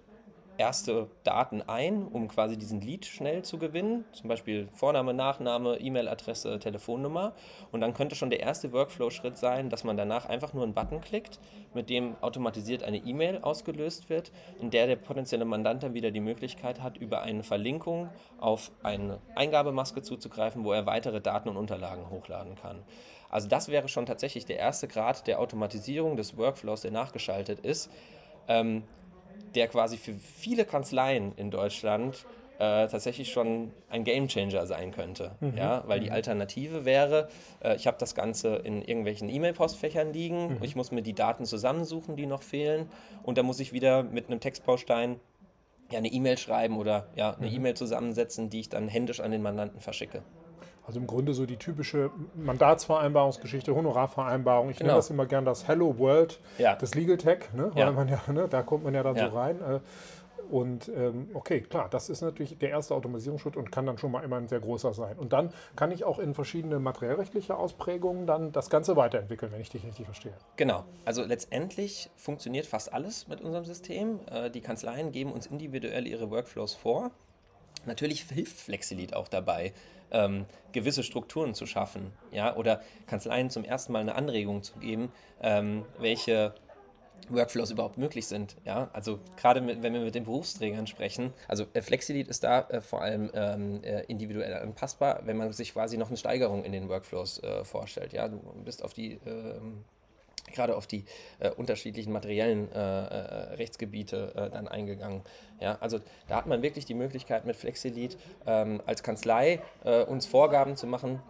erste 0.61 1.07
Daten 1.23 1.63
ein, 1.63 2.05
um 2.05 2.27
quasi 2.27 2.55
diesen 2.55 2.81
Lead 2.81 3.07
schnell 3.07 3.41
zu 3.41 3.57
gewinnen, 3.57 4.05
zum 4.11 4.29
Beispiel 4.29 4.69
Vorname, 4.73 5.11
Nachname, 5.11 5.77
E-Mail-Adresse, 5.79 6.59
Telefonnummer. 6.59 7.33
Und 7.71 7.81
dann 7.81 7.95
könnte 7.95 8.15
schon 8.15 8.29
der 8.29 8.41
erste 8.41 8.71
Workflow-Schritt 8.71 9.39
sein, 9.39 9.71
dass 9.71 9.83
man 9.83 9.97
danach 9.97 10.27
einfach 10.27 10.53
nur 10.53 10.63
einen 10.63 10.75
Button 10.75 11.01
klickt, 11.01 11.39
mit 11.73 11.89
dem 11.89 12.15
automatisiert 12.21 12.83
eine 12.83 12.97
E-Mail 12.97 13.39
ausgelöst 13.39 14.11
wird, 14.11 14.31
in 14.59 14.69
der 14.69 14.85
der 14.85 14.97
potenzielle 14.97 15.45
Mandant 15.45 15.81
dann 15.81 15.95
wieder 15.95 16.11
die 16.11 16.19
Möglichkeit 16.19 16.79
hat, 16.83 16.95
über 16.95 17.23
eine 17.23 17.41
Verlinkung 17.41 18.09
auf 18.39 18.71
eine 18.83 19.17
Eingabemaske 19.33 20.03
zuzugreifen, 20.03 20.63
wo 20.63 20.73
er 20.73 20.85
weitere 20.85 21.21
Daten 21.21 21.49
und 21.49 21.57
Unterlagen 21.57 22.11
hochladen 22.11 22.53
kann. 22.53 22.83
Also 23.29 23.47
das 23.47 23.69
wäre 23.69 23.87
schon 23.87 24.05
tatsächlich 24.05 24.45
der 24.45 24.59
erste 24.59 24.87
Grad 24.87 25.25
der 25.25 25.39
Automatisierung 25.39 26.17
des 26.17 26.37
Workflows, 26.37 26.81
der 26.81 26.91
nachgeschaltet 26.91 27.61
ist. 27.61 27.89
Ähm, 28.47 28.83
der 29.55 29.67
quasi 29.67 29.97
für 29.97 30.13
viele 30.13 30.65
Kanzleien 30.65 31.33
in 31.35 31.51
Deutschland 31.51 32.25
äh, 32.61 32.87
tatsächlich 32.87 33.31
schon 33.31 33.71
ein 33.89 34.03
Gamechanger 34.03 34.67
sein 34.67 34.91
könnte. 34.91 35.31
Mhm. 35.39 35.57
Ja, 35.57 35.83
weil 35.87 35.99
die 35.99 36.07
mhm. 36.07 36.13
Alternative 36.13 36.85
wäre, 36.85 37.27
äh, 37.63 37.75
ich 37.75 37.87
habe 37.87 37.97
das 37.99 38.13
Ganze 38.13 38.57
in 38.57 38.83
irgendwelchen 38.83 39.29
E-Mail-Postfächern 39.29 40.13
liegen, 40.13 40.55
mhm. 40.55 40.57
ich 40.61 40.75
muss 40.75 40.91
mir 40.91 41.01
die 41.01 41.13
Daten 41.13 41.45
zusammensuchen, 41.45 42.15
die 42.15 42.27
noch 42.27 42.43
fehlen, 42.43 42.87
und 43.23 43.39
dann 43.39 43.47
muss 43.47 43.59
ich 43.59 43.73
wieder 43.73 44.03
mit 44.03 44.27
einem 44.27 44.39
Textbaustein 44.39 45.19
ja, 45.91 45.97
eine 45.97 46.09
E-Mail 46.09 46.37
schreiben 46.37 46.77
oder 46.77 47.07
ja, 47.15 47.35
eine 47.35 47.49
mhm. 47.49 47.55
E-Mail 47.55 47.73
zusammensetzen, 47.73 48.51
die 48.51 48.59
ich 48.59 48.69
dann 48.69 48.87
händisch 48.87 49.21
an 49.21 49.31
den 49.31 49.41
Mandanten 49.41 49.81
verschicke. 49.81 50.21
Also 50.85 50.99
im 50.99 51.07
Grunde 51.07 51.33
so 51.33 51.45
die 51.45 51.57
typische 51.57 52.11
Mandatsvereinbarungsgeschichte, 52.35 53.75
Honorarvereinbarung. 53.75 54.69
Ich 54.69 54.77
genau. 54.77 54.89
nenne 54.89 54.97
das 54.97 55.09
immer 55.09 55.25
gern 55.25 55.45
das 55.45 55.67
Hello 55.67 55.97
World 55.99 56.39
ja. 56.57 56.75
des 56.75 56.95
Legal 56.95 57.17
Tech, 57.17 57.53
ne? 57.53 57.71
weil 57.73 57.79
ja. 57.79 57.91
man 57.91 58.07
ja, 58.07 58.21
ne? 58.31 58.47
da 58.49 58.63
kommt 58.63 58.83
man 58.83 58.93
ja 58.93 59.03
dann 59.03 59.15
ja. 59.15 59.29
so 59.29 59.37
rein. 59.37 59.61
Äh, 59.61 59.79
und 60.51 60.89
ähm, 60.89 61.29
okay, 61.33 61.61
klar, 61.61 61.87
das 61.89 62.09
ist 62.09 62.19
natürlich 62.19 62.57
der 62.57 62.71
erste 62.71 62.93
Automatisierungsschritt 62.93 63.55
und 63.55 63.71
kann 63.71 63.85
dann 63.85 63.97
schon 63.97 64.11
mal 64.11 64.21
immer 64.21 64.35
ein 64.35 64.49
sehr 64.49 64.59
großer 64.59 64.93
sein. 64.93 65.17
Und 65.17 65.31
dann 65.31 65.53
kann 65.77 65.91
ich 65.91 66.03
auch 66.03 66.19
in 66.19 66.33
verschiedene 66.33 66.77
materiellrechtliche 66.79 67.55
Ausprägungen 67.55 68.27
dann 68.27 68.51
das 68.51 68.69
Ganze 68.69 68.97
weiterentwickeln, 68.97 69.53
wenn 69.53 69.61
ich 69.61 69.69
dich 69.69 69.85
richtig 69.85 70.05
verstehe. 70.05 70.33
Genau. 70.57 70.83
Also 71.05 71.23
letztendlich 71.23 72.09
funktioniert 72.17 72.65
fast 72.65 72.91
alles 72.93 73.29
mit 73.29 73.39
unserem 73.39 73.63
System. 73.63 74.19
Äh, 74.29 74.49
die 74.49 74.59
Kanzleien 74.59 75.13
geben 75.13 75.31
uns 75.31 75.47
individuell 75.47 76.05
ihre 76.05 76.29
Workflows 76.29 76.75
vor. 76.75 77.11
Natürlich 77.85 78.23
hilft 78.23 78.57
Flexilit 78.57 79.13
auch 79.13 79.27
dabei, 79.27 79.73
ähm, 80.11 80.45
gewisse 80.71 81.03
Strukturen 81.03 81.53
zu 81.53 81.65
schaffen, 81.65 82.11
ja, 82.31 82.55
oder 82.55 82.81
Kanzleien 83.07 83.49
zum 83.49 83.63
ersten 83.63 83.93
Mal 83.93 83.99
eine 83.99 84.15
Anregung 84.15 84.63
zu 84.63 84.77
geben, 84.79 85.11
ähm, 85.41 85.85
welche 85.99 86.53
Workflows 87.29 87.71
überhaupt 87.71 87.97
möglich 87.97 88.27
sind. 88.27 88.55
Ja, 88.65 88.89
also 88.93 89.19
gerade 89.37 89.65
wenn 89.65 89.93
wir 89.93 90.01
mit 90.01 90.15
den 90.15 90.25
Berufsträgern 90.25 90.87
sprechen, 90.87 91.33
also 91.47 91.65
äh, 91.73 91.81
Flexilit 91.81 92.27
ist 92.27 92.43
da 92.43 92.61
äh, 92.61 92.81
vor 92.81 93.01
allem 93.01 93.31
ähm, 93.33 93.83
äh, 93.83 94.03
individuell 94.05 94.53
anpassbar, 94.53 95.21
wenn 95.25 95.37
man 95.37 95.51
sich 95.53 95.73
quasi 95.73 95.97
noch 95.97 96.07
eine 96.07 96.17
Steigerung 96.17 96.63
in 96.63 96.71
den 96.71 96.89
Workflows 96.89 97.41
äh, 97.43 97.63
vorstellt. 97.63 98.13
Ja, 98.13 98.27
du 98.27 98.39
bist 98.65 98.83
auf 98.83 98.93
die 98.93 99.19
ähm, 99.25 99.83
gerade 100.51 100.75
auf 100.75 100.87
die 100.87 101.05
äh, 101.39 101.49
unterschiedlichen 101.49 102.11
materiellen 102.11 102.71
äh, 102.71 102.77
äh, 102.77 103.53
Rechtsgebiete 103.55 104.33
äh, 104.35 104.49
dann 104.49 104.67
eingegangen. 104.67 105.21
Ja, 105.59 105.77
also 105.79 105.99
da 106.27 106.35
hat 106.35 106.47
man 106.47 106.61
wirklich 106.61 106.85
die 106.85 106.93
Möglichkeit 106.93 107.45
mit 107.45 107.55
Flexilit 107.55 108.17
ähm, 108.45 108.81
als 108.85 109.03
Kanzlei 109.03 109.61
äh, 109.83 110.03
uns 110.03 110.25
Vorgaben 110.25 110.75
zu 110.75 110.87
machen, 110.87 111.21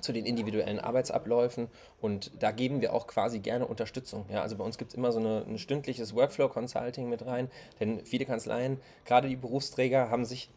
zu 0.00 0.12
den 0.12 0.26
individuellen 0.26 0.78
Arbeitsabläufen 0.78 1.68
und 2.00 2.30
da 2.40 2.52
geben 2.52 2.80
wir 2.80 2.92
auch 2.94 3.06
quasi 3.06 3.40
gerne 3.40 3.66
Unterstützung. 3.66 4.26
Ja, 4.30 4.42
also 4.42 4.56
bei 4.56 4.64
uns 4.64 4.78
gibt 4.78 4.92
es 4.92 4.96
immer 4.96 5.12
so 5.12 5.18
eine, 5.18 5.44
ein 5.46 5.58
stündliches 5.58 6.14
Workflow-Consulting 6.14 7.08
mit 7.08 7.26
rein, 7.26 7.50
denn 7.80 8.04
viele 8.04 8.24
Kanzleien, 8.24 8.80
gerade 9.04 9.28
die 9.28 9.36
Berufsträger, 9.36 10.10
haben 10.10 10.24
sich 10.24 10.50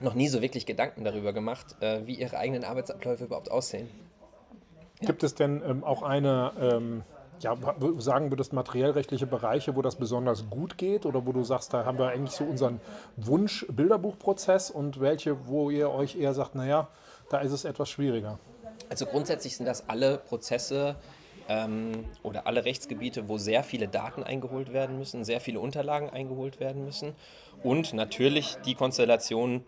noch 0.00 0.14
nie 0.14 0.28
so 0.28 0.42
wirklich 0.42 0.66
Gedanken 0.66 1.04
darüber 1.04 1.32
gemacht, 1.32 1.76
äh, 1.80 2.06
wie 2.06 2.14
ihre 2.14 2.36
eigenen 2.36 2.64
Arbeitsabläufe 2.64 3.24
überhaupt 3.24 3.50
aussehen. 3.50 3.88
Gibt 5.00 5.22
es 5.22 5.34
denn 5.34 5.62
ähm, 5.66 5.84
auch 5.84 6.02
eine, 6.02 6.52
ähm, 6.60 7.02
ja, 7.40 7.56
sagen 7.98 8.30
würdest, 8.30 8.52
materiellrechtliche 8.52 9.26
Bereiche, 9.26 9.76
wo 9.76 9.82
das 9.82 9.96
besonders 9.96 10.48
gut 10.48 10.78
geht 10.78 11.06
oder 11.06 11.26
wo 11.26 11.32
du 11.32 11.42
sagst, 11.42 11.74
da 11.74 11.84
haben 11.84 11.98
wir 11.98 12.08
eigentlich 12.08 12.34
so 12.34 12.44
unseren 12.44 12.80
Wunsch-Bilderbuchprozess 13.16 14.70
und 14.70 15.00
welche, 15.00 15.46
wo 15.46 15.70
ihr 15.70 15.90
euch 15.90 16.16
eher 16.16 16.34
sagt, 16.34 16.54
naja, 16.54 16.88
da 17.30 17.38
ist 17.38 17.52
es 17.52 17.64
etwas 17.64 17.88
schwieriger? 17.88 18.38
Also 18.88 19.06
grundsätzlich 19.06 19.56
sind 19.56 19.66
das 19.66 19.88
alle 19.88 20.18
Prozesse 20.18 20.96
ähm, 21.48 22.04
oder 22.22 22.46
alle 22.46 22.64
Rechtsgebiete, 22.64 23.28
wo 23.28 23.38
sehr 23.38 23.62
viele 23.62 23.88
Daten 23.88 24.22
eingeholt 24.22 24.72
werden 24.72 24.98
müssen, 24.98 25.24
sehr 25.24 25.40
viele 25.40 25.60
Unterlagen 25.60 26.10
eingeholt 26.10 26.60
werden 26.60 26.84
müssen 26.84 27.14
und 27.62 27.92
natürlich 27.92 28.56
die 28.64 28.74
Konstellationen, 28.74 29.64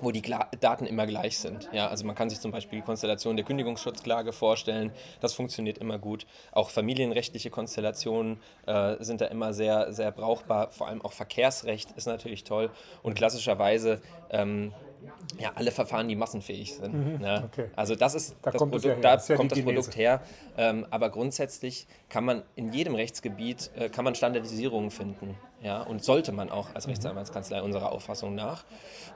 wo 0.00 0.10
die 0.10 0.22
Daten 0.60 0.86
immer 0.86 1.06
gleich 1.06 1.38
sind. 1.38 1.68
Ja, 1.72 1.88
also 1.88 2.04
man 2.04 2.14
kann 2.14 2.30
sich 2.30 2.40
zum 2.40 2.50
Beispiel 2.50 2.80
die 2.80 2.84
Konstellation 2.84 3.36
der 3.36 3.44
Kündigungsschutzklage 3.44 4.32
vorstellen. 4.32 4.92
Das 5.20 5.34
funktioniert 5.34 5.78
immer 5.78 5.98
gut. 5.98 6.26
Auch 6.52 6.70
familienrechtliche 6.70 7.50
Konstellationen 7.50 8.40
äh, 8.66 8.96
sind 9.00 9.20
da 9.20 9.26
immer 9.26 9.52
sehr, 9.52 9.92
sehr 9.92 10.12
brauchbar. 10.12 10.70
Vor 10.70 10.88
allem 10.88 11.02
auch 11.02 11.12
Verkehrsrecht 11.12 11.92
ist 11.96 12.06
natürlich 12.06 12.44
toll. 12.44 12.70
Und 13.02 13.14
klassischerweise 13.14 14.00
ähm, 14.30 14.72
ja, 15.38 15.52
alle 15.54 15.70
Verfahren, 15.70 16.08
die 16.08 16.16
massenfähig 16.16 16.74
sind. 16.74 16.94
Mhm, 16.94 17.20
ne? 17.20 17.44
okay. 17.46 17.70
Also 17.76 17.94
das 17.94 18.14
ist 18.14 18.36
da 18.42 18.50
das 18.50 18.58
kommt 18.58 18.72
Produkt, 18.72 19.04
da 19.04 19.16
das 19.16 19.28
kommt 19.28 19.52
das 19.52 19.62
Produkt 19.62 19.96
her. 19.96 20.20
Ähm, 20.56 20.86
aber 20.90 21.10
grundsätzlich 21.10 21.86
kann 22.08 22.24
man 22.24 22.42
in 22.56 22.72
jedem 22.72 22.94
Rechtsgebiet 22.94 23.70
äh, 23.76 23.88
kann 23.88 24.04
man 24.04 24.14
Standardisierungen 24.14 24.90
finden. 24.90 25.36
Ja, 25.60 25.82
und 25.82 26.04
sollte 26.04 26.30
man 26.32 26.50
auch 26.50 26.74
als 26.74 26.86
mhm. 26.86 26.92
Rechtsanwaltskanzlei 26.92 27.62
unserer 27.62 27.90
Auffassung 27.90 28.34
nach. 28.34 28.64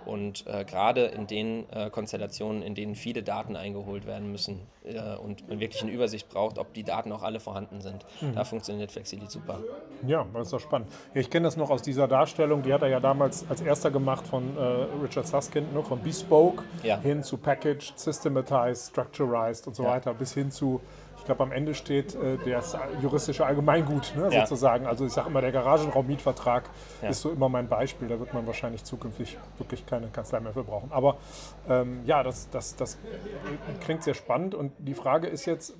Und 0.05 0.45
äh, 0.49 0.65
gerade 0.65 1.05
in 1.05 1.29
den 1.29 1.71
äh, 1.71 1.89
Konstellationen, 1.91 2.63
in 2.63 2.75
denen 2.75 2.97
viele 2.97 3.23
Daten 3.23 3.55
eingeholt 3.55 4.07
werden 4.07 4.33
müssen 4.33 4.61
äh, 4.85 5.15
und 5.17 5.49
man 5.49 5.61
wirklich 5.61 5.83
eine 5.83 5.93
Übersicht 5.93 6.29
braucht, 6.29 6.59
ob 6.59 6.75
die 6.75 6.83
Daten 6.83 7.13
auch 7.13 7.23
alle 7.23 7.39
vorhanden 7.39 7.81
sind, 7.81 8.05
mhm. 8.21 8.35
da 8.35 8.45
funktioniert 8.45 8.91
Flexilit 8.91 9.31
super. 9.31 9.61
Ja, 10.05 10.27
das 10.33 10.49
ist 10.49 10.53
doch 10.53 10.61
spannend. 10.61 10.89
Ich 11.15 11.31
kenne 11.31 11.45
das 11.45 11.57
noch 11.57 11.71
aus 11.71 11.83
dieser 11.83 12.09
Darstellung, 12.09 12.63
die 12.63 12.73
hat 12.73 12.83
er 12.83 12.89
ja 12.89 12.99
damals 12.99 13.49
als 13.49 13.61
erster 13.61 13.93
gemacht 13.93 14.27
von 14.27 14.57
äh, 14.57 14.61
Richard 15.03 15.29
Susskind, 15.29 15.73
ne, 15.73 15.83
von 15.85 16.03
Bespoke 16.03 16.65
ja. 16.83 16.99
hin 16.99 17.23
zu 17.23 17.37
Packaged, 17.37 17.97
Systematized, 17.97 18.91
Structurized 18.91 19.69
und 19.69 19.77
so 19.77 19.85
ja. 19.85 19.91
weiter, 19.91 20.15
bis 20.15 20.35
hin 20.35 20.51
zu 20.51 20.81
ich 21.23 21.27
glaube, 21.27 21.45
am 21.45 21.53
Ende 21.53 21.73
steht 21.77 22.17
äh, 22.17 22.37
das 22.51 22.77
juristische 23.01 23.47
Allgemeingut 23.47 24.13
ne, 24.17 24.29
ja. 24.33 24.41
sozusagen. 24.41 24.87
Also 24.87 25.07
ich 25.07 25.13
sage 25.13 25.29
immer, 25.31 25.41
der 25.41 25.53
Garagenraummietvertrag 25.53 26.65
ja. 27.01 27.11
ist 27.11 27.21
so 27.21 27.31
immer 27.31 27.49
mein 27.49 27.69
Beispiel. 27.69 28.09
Da 28.09 28.19
wird 28.19 28.35
man 28.35 28.45
wahrscheinlich 28.45 28.83
zukünftig 28.83 29.39
wirklich 29.57 29.87
keine 29.87 30.09
Kanzlei 30.09 30.41
mehr 30.41 30.53
für 30.53 30.65
brauchen. 30.65 30.91
Aber 30.91 31.19
ähm, 31.69 32.01
ja, 32.07 32.25
das, 32.25 32.51
das, 32.51 32.75
das 32.75 32.99
klingt 33.85 34.03
sehr 34.03 34.15
spannend. 34.15 34.57
Und 34.57 34.73
die 34.79 34.95
Frage 34.95 35.29
ist 35.29 35.47
jetzt, 35.47 35.75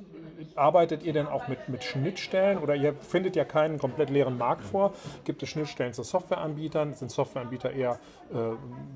arbeitet 0.55 1.03
ihr 1.03 1.13
denn 1.13 1.27
auch 1.27 1.49
mit, 1.49 1.69
mit 1.69 1.83
Schnittstellen 1.83 2.59
oder 2.59 2.77
ihr 2.77 2.95
findet 2.95 3.35
ja 3.35 3.45
keinen 3.45 3.79
komplett 3.79 4.11
leeren 4.11 4.39
Markt 4.39 4.65
vor? 4.65 4.93
Gibt 5.25 5.43
es 5.43 5.49
Schnittstellen 5.49 5.93
zu 5.93 6.05
Softwareanbietern? 6.05 6.95
Sind 6.95 7.11
Softwareanbieter 7.11 7.73
eher 7.73 7.99
äh, 8.33 8.37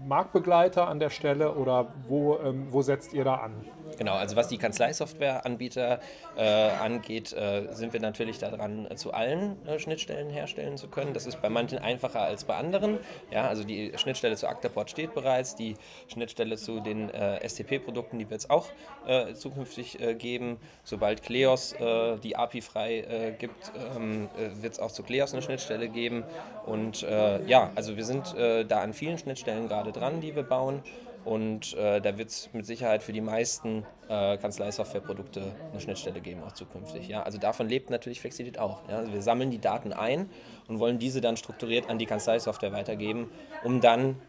Marktbegleiter 0.07 0.87
an 0.87 1.01
der 1.01 1.11
Stelle 1.11 1.55
oder 1.55 1.93
wo, 2.09 2.39
ähm, 2.39 2.69
wo 2.71 2.83
setzt 2.83 3.13
ihr 3.15 3.25
da 3.25 3.37
an? 3.37 3.53
Genau, 3.99 4.15
also 4.15 4.37
was 4.37 4.49
die 4.49 4.59
Kanzleisoftwareanbieter 4.59 6.01
äh, 6.37 6.43
angeht, 6.43 7.33
äh, 7.33 7.69
sind 7.73 7.93
wir 7.93 8.01
natürlich 8.01 8.39
daran, 8.39 8.87
äh, 8.91 8.97
zu 8.97 9.13
allen 9.13 9.65
äh, 9.67 9.79
Schnittstellen 9.79 10.29
herstellen 10.29 10.77
zu 10.77 10.89
können. 10.89 11.15
Das 11.15 11.27
ist 11.27 11.41
bei 11.41 11.49
manchen 11.49 11.79
einfacher 11.79 12.21
als 12.21 12.45
bei 12.45 12.57
anderen. 12.57 12.99
Ja, 13.31 13.49
also 13.49 13.65
die 13.65 13.93
Schnittstelle 13.97 14.37
zu 14.37 14.49
Actaport 14.49 14.91
steht 14.91 15.15
bereits, 15.15 15.55
die 15.55 15.77
Schnittstelle 16.09 16.57
zu 16.57 16.81
den 16.81 17.11
äh, 17.11 17.47
STP-Produkten, 17.49 18.19
die 18.19 18.29
wird 18.29 18.41
es 18.41 18.51
auch 18.51 18.67
äh, 19.07 19.35
zukünftig 19.35 19.99
geben. 20.19 20.59
Sobald 20.85 21.23
Kleos 21.23 21.75
die 22.23 22.37
API 22.37 22.61
frei 22.61 23.37
gibt, 23.39 23.73
ähm, 23.97 24.29
wird 24.55 24.75
es 24.75 24.81
auch 24.81 24.91
zu 24.91 25.03
Kleos 25.03 25.33
eine 25.33 25.43
Schnittstelle 25.43 25.89
geben. 25.89 26.25
Und 26.65 27.03
ja, 27.03 27.71
also 27.75 27.97
wir 27.97 28.05
sind 28.05 28.35
da 28.37 28.81
an 28.81 28.93
vielen 28.93 29.19
Schnittstellen 29.19 29.69
gerade 29.69 29.93
dran, 29.93 30.21
die 30.21 30.35
wir 30.35 30.43
bauen. 30.43 30.83
Und 31.27 31.75
äh, 31.75 32.01
da 32.01 32.19
wird 32.19 32.29
es 32.29 32.51
mit 32.53 32.65
Sicherheit 32.67 33.03
für 33.03 33.13
die 33.13 33.21
meisten 33.21 33.85
äh, 34.09 34.37
Kanzleisoftwareprodukte 34.39 35.43
eine 35.73 35.81
Schnittstelle 35.81 36.21
geben, 36.21 36.45
auch 36.45 36.53
zukünftig. 36.53 37.09
Ja? 37.09 37.25
Also 37.25 37.37
davon 37.39 37.69
lebt 37.69 37.91
natürlich 37.91 38.21
Flexilit 38.21 38.61
auch. 38.61 38.89
Ja? 38.89 38.99
Also 38.99 39.13
wir 39.13 39.21
sammeln 39.21 39.51
die 39.51 39.59
Daten 39.59 39.93
ein 39.93 40.31
und 40.69 40.79
wollen 40.79 41.01
diese 41.01 41.21
dann 41.21 41.37
strukturiert 41.37 41.91
an 41.91 41.99
die 41.99 42.07
Kanzleisoftware 42.07 42.71
weitergeben, 42.71 43.29
um 43.65 43.81
dann 43.81 44.23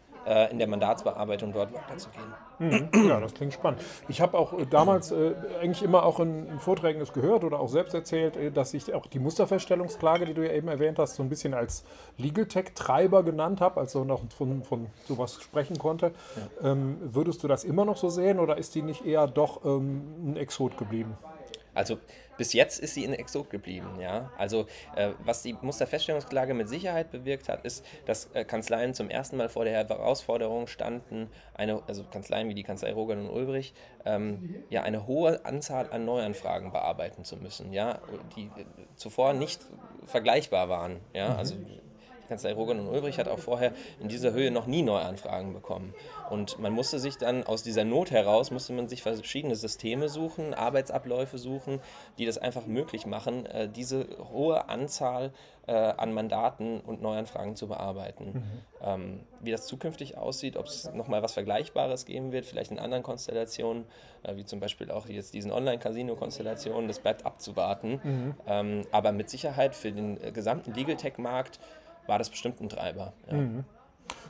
in 0.50 0.58
der 0.58 0.68
Mandatsbearbeitung 0.68 1.52
dort 1.52 1.72
weiterzugehen. 1.72 2.34
Mhm. 2.58 2.88
Ja, 3.08 3.20
das 3.20 3.34
klingt 3.34 3.52
spannend. 3.52 3.80
Ich 4.08 4.20
habe 4.20 4.36
auch 4.36 4.52
äh, 4.52 4.66
damals 4.66 5.12
äh, 5.12 5.34
eigentlich 5.60 5.82
immer 5.82 6.04
auch 6.04 6.18
in, 6.20 6.48
in, 6.48 6.58
Vorträgen 6.58 6.98
das 6.98 7.12
gehört 7.12 7.44
oder 7.44 7.60
auch 7.60 7.68
selbst 7.68 7.94
erzählt, 7.94 8.36
äh, 8.36 8.50
dass 8.50 8.74
ich 8.74 8.92
auch 8.94 9.06
die 9.06 9.20
Musterfeststellungsklage, 9.20 10.26
die 10.26 10.34
du 10.34 10.44
ja 10.44 10.52
eben 10.52 10.68
erwähnt 10.68 10.98
hast, 10.98 11.14
so 11.14 11.22
ein 11.22 11.28
bisschen 11.28 11.54
als 11.54 11.84
Legal 12.16 12.46
Tech-Treiber 12.46 13.22
genannt 13.22 13.60
habe, 13.60 13.80
also 13.80 14.04
noch 14.04 14.22
von, 14.36 14.64
von 14.64 14.86
sowas 15.06 15.40
sprechen 15.40 15.78
konnte. 15.78 16.12
Ja. 16.62 16.72
Ähm, 16.72 16.98
würdest 17.00 17.42
du 17.42 17.48
das 17.48 17.64
immer 17.64 17.84
noch 17.84 17.96
so 17.96 18.08
sehen 18.08 18.40
oder 18.40 18.58
ist 18.58 18.74
die 18.74 18.82
nicht 18.82 19.06
eher 19.06 19.26
doch 19.26 19.64
ähm, 19.64 20.32
ein 20.32 20.36
Exot 20.36 20.76
geblieben? 20.76 21.16
Also 21.74 21.98
bis 22.38 22.52
jetzt 22.52 22.78
ist 22.78 22.94
sie 22.94 23.04
in 23.04 23.12
Exot 23.12 23.50
geblieben. 23.50 24.00
Ja? 24.00 24.30
Also 24.38 24.66
äh, 24.96 25.10
was 25.24 25.42
die 25.42 25.54
Musterfeststellungsklage 25.60 26.54
mit 26.54 26.68
Sicherheit 26.68 27.10
bewirkt 27.10 27.48
hat, 27.48 27.64
ist, 27.64 27.84
dass 28.06 28.30
äh, 28.32 28.44
Kanzleien 28.44 28.94
zum 28.94 29.10
ersten 29.10 29.36
Mal 29.36 29.48
vor 29.48 29.64
der 29.64 29.74
Herausforderung 29.74 30.68
standen, 30.68 31.28
eine, 31.54 31.82
also 31.86 32.04
Kanzleien 32.04 32.48
wie 32.48 32.54
die 32.54 32.62
Kanzlei 32.62 32.92
Rogan 32.92 33.26
und 33.26 33.30
Ulbrich, 33.30 33.74
ähm, 34.04 34.64
ja, 34.70 34.82
eine 34.82 35.06
hohe 35.06 35.44
Anzahl 35.44 35.90
an 35.90 36.04
Neuanfragen 36.04 36.72
bearbeiten 36.72 37.24
zu 37.24 37.36
müssen, 37.36 37.72
ja? 37.72 38.00
die 38.36 38.44
äh, 38.44 38.64
zuvor 38.96 39.34
nicht 39.34 39.60
vergleichbar 40.04 40.68
waren. 40.68 41.00
Ja? 41.12 41.34
Also 41.36 41.56
Kanzlei 42.28 42.52
Rogan 42.52 42.80
und 42.80 42.88
Ulbrich 42.88 43.18
hat 43.18 43.28
auch 43.28 43.38
vorher 43.38 43.72
in 44.00 44.08
dieser 44.08 44.32
Höhe 44.32 44.50
noch 44.50 44.66
nie 44.66 44.82
Neuanfragen 44.82 45.52
bekommen. 45.52 45.94
Und 46.30 46.58
man 46.58 46.72
musste 46.72 46.98
sich 46.98 47.16
dann 47.16 47.44
aus 47.44 47.62
dieser 47.62 47.84
Not 47.84 48.10
heraus, 48.10 48.50
musste 48.50 48.72
man 48.72 48.88
sich 48.88 49.02
verschiedene 49.02 49.56
Systeme 49.56 50.08
suchen, 50.08 50.54
Arbeitsabläufe 50.54 51.38
suchen, 51.38 51.80
die 52.18 52.26
das 52.26 52.38
einfach 52.38 52.66
möglich 52.66 53.06
machen, 53.06 53.46
äh, 53.46 53.68
diese 53.68 54.06
hohe 54.32 54.68
Anzahl 54.68 55.32
äh, 55.68 55.72
an 55.72 56.14
Mandaten 56.14 56.80
und 56.80 57.02
Neuanfragen 57.02 57.54
zu 57.54 57.68
bearbeiten. 57.68 58.24
Mhm. 58.24 58.42
Ähm, 58.82 59.20
wie 59.40 59.50
das 59.50 59.66
zukünftig 59.66 60.16
aussieht, 60.16 60.56
ob 60.56 60.66
es 60.66 60.90
nochmal 60.94 61.22
was 61.22 61.34
Vergleichbares 61.34 62.06
geben 62.06 62.32
wird, 62.32 62.46
vielleicht 62.46 62.70
in 62.70 62.78
anderen 62.78 63.02
Konstellationen, 63.02 63.84
äh, 64.22 64.36
wie 64.36 64.44
zum 64.44 64.60
Beispiel 64.60 64.90
auch 64.90 65.08
jetzt 65.08 65.34
diesen 65.34 65.52
Online-Casino-Konstellationen, 65.52 66.88
das 66.88 67.00
bleibt 67.00 67.26
abzuwarten. 67.26 68.00
Mhm. 68.02 68.34
Ähm, 68.46 68.82
aber 68.92 69.12
mit 69.12 69.28
Sicherheit 69.28 69.74
für 69.74 69.92
den 69.92 70.18
gesamten 70.32 70.72
Legal 70.72 70.96
Tech-Markt 70.96 71.60
war 72.08 72.18
das 72.18 72.30
bestimmt 72.30 72.60
ein 72.60 72.68
Treiber. 72.68 73.12
Ja. 73.28 73.34
Mhm. 73.34 73.64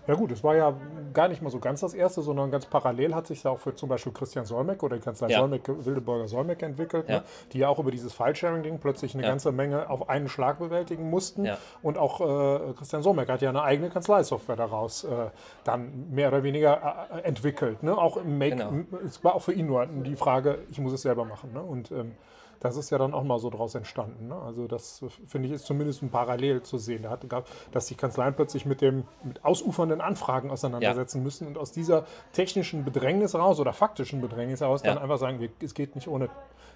Ja 0.09 0.15
gut, 0.15 0.33
es 0.33 0.43
war 0.43 0.57
ja 0.57 0.75
gar 1.13 1.29
nicht 1.29 1.43
mal 1.43 1.51
so 1.51 1.59
ganz 1.59 1.81
das 1.81 1.93
erste, 1.93 2.23
sondern 2.23 2.51
ganz 2.51 2.65
parallel 2.65 3.15
hat 3.15 3.27
sich 3.27 3.43
ja 3.43 3.51
auch 3.51 3.59
für 3.59 3.75
zum 3.75 3.91
Beispiel 3.91 4.11
Christian 4.11 4.47
Solmeck 4.47 4.83
oder 4.83 4.97
die 4.97 5.03
Kanzlei 5.03 5.29
ja. 5.29 5.41
Solmeck, 5.41 5.69
Wildeborger 5.69 6.29
Solmeck 6.29 6.63
entwickelt, 6.63 7.09
ne? 7.09 7.15
ja. 7.15 7.21
ne? 7.21 7.27
die 7.53 7.59
ja 7.59 7.69
auch 7.69 7.79
über 7.79 7.91
dieses 7.91 8.15
File-Sharing-Ding 8.15 8.79
plötzlich 8.79 9.13
eine 9.13 9.23
ja. 9.23 9.29
ganze 9.29 9.53
Menge 9.53 9.91
auf 9.91 10.09
einen 10.09 10.31
Schlag 10.31 10.61
bewältigen 10.61 11.11
mussten. 11.11 11.47
Und 11.83 11.99
auch 11.99 12.23
äh, 12.23 12.73
Christian 12.73 13.03
Solmeck 13.03 13.29
hat 13.29 13.43
ja 13.43 13.51
eine 13.51 13.63
eigene 13.63 13.91
Kanzleisoftware 13.91 14.57
daraus 14.57 15.05
äh, 15.05 15.27
dann 15.65 16.09
mehr 16.11 16.29
oder 16.29 16.43
weniger 16.43 17.09
äh, 17.13 17.21
entwickelt. 17.21 17.83
Ne? 17.83 17.97
Auch 17.97 18.17
im 18.17 18.39
Make, 18.39 18.57
genau. 18.57 18.73
es 19.07 19.23
war 19.23 19.35
auch 19.35 19.43
für 19.43 19.53
ihn 19.53 19.67
nur 19.67 19.85
die 19.85 20.17
Frage, 20.17 20.61
ich 20.71 20.79
muss 20.79 20.95
es 20.95 21.03
selber 21.03 21.27
machen. 21.27 21.53
Ne? 21.53 21.61
Und 21.61 21.91
ähm, 21.91 22.13
das 22.61 22.77
ist 22.77 22.91
ja 22.91 22.99
dann 22.99 23.15
auch 23.15 23.23
mal 23.23 23.39
so 23.39 23.51
daraus 23.51 23.75
entstanden. 23.75 24.29
Ne? 24.29 24.35
Also 24.35 24.67
das 24.67 25.05
finde 25.27 25.49
ich 25.49 25.55
ist 25.55 25.67
zumindest 25.67 26.03
ein 26.03 26.11
Parallel 26.11 26.63
zu 26.63 26.79
sehen. 26.79 27.03
Da 27.03 27.11
hat, 27.11 27.25
dass 27.73 27.87
die 27.87 27.95
Kanzleien 27.95 28.35
plötzlich 28.35 28.67
mit 28.67 28.81
dem 28.81 29.05
mit 29.23 29.45
ausufernden 29.45 30.01
Anfragen 30.01 30.51
auseinandersetzen 30.51 31.19
ja. 31.19 31.25
müssen 31.25 31.47
und 31.47 31.59
aus 31.59 31.73
dieser 31.73 32.07
technischen 32.33 32.85
Bedrängnis 32.85 33.35
raus 33.35 33.61
oder 33.61 33.73
faktischen 33.73 34.21
Bedrängnis 34.21 34.63
raus 34.63 34.83
ja. 34.83 34.93
dann 34.93 35.03
einfach 35.03 35.19
sagen, 35.19 35.49
es 35.63 35.75
geht 35.75 35.95
nicht 35.95 36.09
ohne 36.09 36.29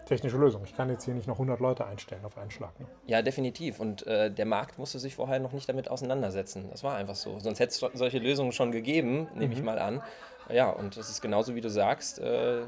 technische 0.07 0.37
Lösung. 0.37 0.63
Ich 0.65 0.77
kann 0.77 0.89
jetzt 0.91 1.05
hier 1.05 1.15
nicht 1.15 1.29
noch 1.29 1.37
100 1.37 1.61
Leute 1.61 1.87
einstellen 1.87 2.25
auf 2.25 2.37
einen 2.37 2.51
Schlag. 2.51 2.79
Ne? 2.81 2.87
Ja, 3.07 3.23
definitiv. 3.23 3.81
Und 3.81 4.07
äh, 4.07 4.31
der 4.31 4.47
Markt 4.47 4.79
musste 4.79 4.99
sich 4.99 5.15
vorher 5.15 5.39
noch 5.39 5.53
nicht 5.53 5.69
damit 5.69 5.89
auseinandersetzen. 5.91 6.69
Das 6.71 6.83
war 6.83 6.97
einfach 6.97 7.15
so. 7.15 7.39
Sonst 7.39 7.61
hätte 7.61 7.71
es 7.71 7.99
solche 7.99 8.19
Lösungen 8.19 8.53
schon 8.53 8.73
gegeben, 8.73 9.29
nehme 9.35 9.47
mhm. 9.47 9.53
ich 9.53 9.63
mal 9.63 9.79
an. 9.79 10.03
Ja, 10.51 10.71
und 10.71 10.97
das 10.97 11.09
ist 11.09 11.23
genauso 11.23 11.55
wie 11.55 11.61
du 11.61 11.71
sagst. 11.71 12.19
Äh, 12.19 12.63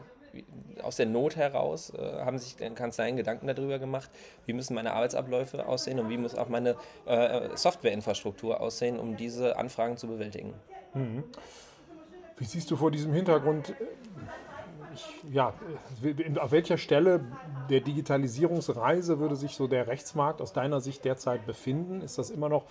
aus 0.82 0.96
der 0.96 1.06
Not 1.06 1.36
heraus 1.36 1.90
äh, 1.90 2.24
haben 2.24 2.38
sich 2.38 2.56
Kanzleien 2.74 3.16
Gedanken 3.16 3.46
darüber 3.46 3.78
gemacht, 3.78 4.10
wie 4.46 4.52
müssen 4.52 4.74
meine 4.74 4.92
Arbeitsabläufe 4.92 5.66
aussehen 5.66 5.98
und 5.98 6.08
wie 6.08 6.18
muss 6.18 6.34
auch 6.34 6.48
meine 6.48 6.76
äh, 7.06 7.56
Softwareinfrastruktur 7.56 8.60
aussehen, 8.60 8.98
um 8.98 9.16
diese 9.16 9.56
Anfragen 9.56 9.96
zu 9.96 10.06
bewältigen. 10.06 10.54
Mhm. 10.94 11.24
Wie 12.36 12.44
siehst 12.44 12.70
du 12.70 12.76
vor 12.76 12.90
diesem 12.90 13.12
Hintergrund 13.12 13.74
ich, 14.94 15.32
ja, 15.32 15.52
auf 16.40 16.52
welcher 16.52 16.78
Stelle 16.78 17.24
der 17.68 17.80
Digitalisierungsreise 17.80 19.18
würde 19.18 19.36
sich 19.36 19.54
so 19.54 19.66
der 19.66 19.88
Rechtsmarkt 19.88 20.40
aus 20.40 20.52
deiner 20.52 20.80
Sicht 20.80 21.04
derzeit 21.04 21.46
befinden? 21.46 22.00
Ist 22.00 22.18
das 22.18 22.30
immer 22.30 22.48
noch 22.48 22.64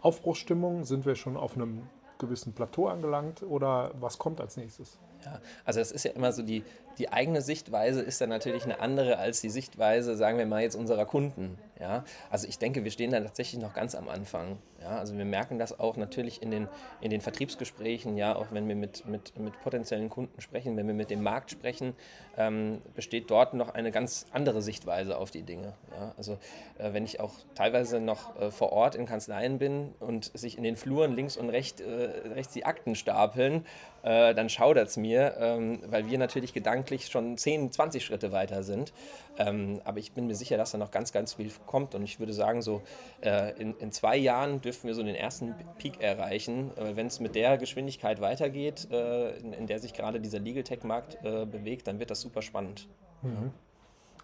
Aufbruchsstimmung? 0.00 0.84
Sind 0.84 1.06
wir 1.06 1.14
schon 1.14 1.36
auf 1.36 1.54
einem 1.54 1.88
gewissen 2.18 2.52
Plateau 2.52 2.88
angelangt 2.88 3.42
oder 3.42 3.92
was 3.94 4.18
kommt 4.18 4.40
als 4.40 4.56
nächstes? 4.56 4.98
Ja, 5.24 5.40
also 5.64 5.80
das 5.80 5.92
ist 5.92 6.04
ja 6.04 6.12
immer 6.12 6.32
so, 6.32 6.42
die, 6.42 6.62
die 6.98 7.12
eigene 7.12 7.40
Sichtweise 7.40 8.02
ist 8.02 8.20
dann 8.20 8.28
natürlich 8.28 8.64
eine 8.64 8.80
andere 8.80 9.18
als 9.18 9.40
die 9.40 9.50
Sichtweise, 9.50 10.16
sagen 10.16 10.38
wir 10.38 10.46
mal 10.46 10.62
jetzt, 10.62 10.74
unserer 10.74 11.06
Kunden. 11.06 11.58
Ja? 11.80 12.04
Also 12.30 12.48
ich 12.48 12.58
denke, 12.58 12.84
wir 12.84 12.90
stehen 12.90 13.10
da 13.10 13.20
tatsächlich 13.20 13.60
noch 13.60 13.74
ganz 13.74 13.94
am 13.94 14.08
Anfang. 14.08 14.58
Ja? 14.80 14.98
Also 14.98 15.16
wir 15.16 15.24
merken 15.24 15.58
das 15.58 15.78
auch 15.78 15.96
natürlich 15.96 16.42
in 16.42 16.50
den, 16.50 16.68
in 17.00 17.10
den 17.10 17.20
Vertriebsgesprächen, 17.20 18.16
ja, 18.16 18.34
auch 18.34 18.48
wenn 18.50 18.68
wir 18.68 18.74
mit, 18.74 19.06
mit, 19.06 19.38
mit 19.38 19.60
potenziellen 19.62 20.08
Kunden 20.08 20.40
sprechen, 20.40 20.76
wenn 20.76 20.86
wir 20.86 20.94
mit 20.94 21.10
dem 21.10 21.22
Markt 21.22 21.50
sprechen, 21.50 21.94
ähm, 22.36 22.80
besteht 22.94 23.30
dort 23.30 23.54
noch 23.54 23.70
eine 23.70 23.90
ganz 23.90 24.26
andere 24.32 24.62
Sichtweise 24.62 25.16
auf 25.16 25.30
die 25.30 25.42
Dinge. 25.42 25.74
Ja? 25.92 26.14
Also 26.16 26.38
äh, 26.78 26.92
wenn 26.92 27.04
ich 27.04 27.20
auch 27.20 27.32
teilweise 27.54 28.00
noch 28.00 28.38
äh, 28.40 28.50
vor 28.50 28.72
Ort 28.72 28.94
in 28.94 29.06
Kanzleien 29.06 29.58
bin 29.58 29.94
und 30.00 30.36
sich 30.36 30.56
in 30.56 30.64
den 30.64 30.76
Fluren 30.76 31.14
links 31.14 31.36
und 31.36 31.50
rechts, 31.50 31.80
äh, 31.80 32.10
rechts 32.34 32.52
die 32.52 32.64
Akten 32.64 32.94
stapeln, 32.94 33.64
äh, 34.02 34.34
dann 34.34 34.48
schaudert 34.48 34.88
es 34.88 34.96
mir, 34.96 35.36
ähm, 35.38 35.80
weil 35.86 36.08
wir 36.08 36.18
natürlich 36.18 36.52
gedanklich 36.88 37.10
schon 37.10 37.36
10, 37.36 37.72
20 37.72 38.04
Schritte 38.04 38.32
weiter 38.32 38.62
sind. 38.62 38.92
Ähm, 39.36 39.80
aber 39.84 39.98
ich 39.98 40.12
bin 40.12 40.26
mir 40.26 40.34
sicher, 40.34 40.56
dass 40.56 40.72
da 40.72 40.78
noch 40.78 40.90
ganz, 40.90 41.12
ganz 41.12 41.34
viel 41.34 41.50
kommt. 41.66 41.94
Und 41.94 42.02
ich 42.02 42.18
würde 42.18 42.32
sagen, 42.32 42.62
so 42.62 42.82
äh, 43.20 43.52
in, 43.60 43.76
in, 43.78 43.92
zwei 43.92 44.16
Jahren 44.16 44.60
dürfen 44.60 44.86
wir 44.88 44.94
so 44.94 45.02
den 45.02 45.14
ersten 45.14 45.54
Peak 45.78 46.00
erreichen. 46.00 46.76
Äh, 46.76 46.96
Wenn 46.96 47.06
es 47.06 47.20
mit 47.20 47.34
der 47.34 47.58
Geschwindigkeit 47.58 48.20
weitergeht, 48.20 48.88
äh, 48.90 49.36
in, 49.38 49.52
in, 49.52 49.66
der 49.66 49.78
sich 49.78 49.92
gerade 49.92 50.20
dieser 50.20 50.40
Legal 50.40 50.64
Tech-Markt 50.64 51.18
äh, 51.24 51.46
bewegt, 51.46 51.86
dann 51.86 52.00
wird 52.00 52.10
das 52.10 52.20
super 52.20 52.42
spannend. 52.42 52.88
Mhm. 53.22 53.52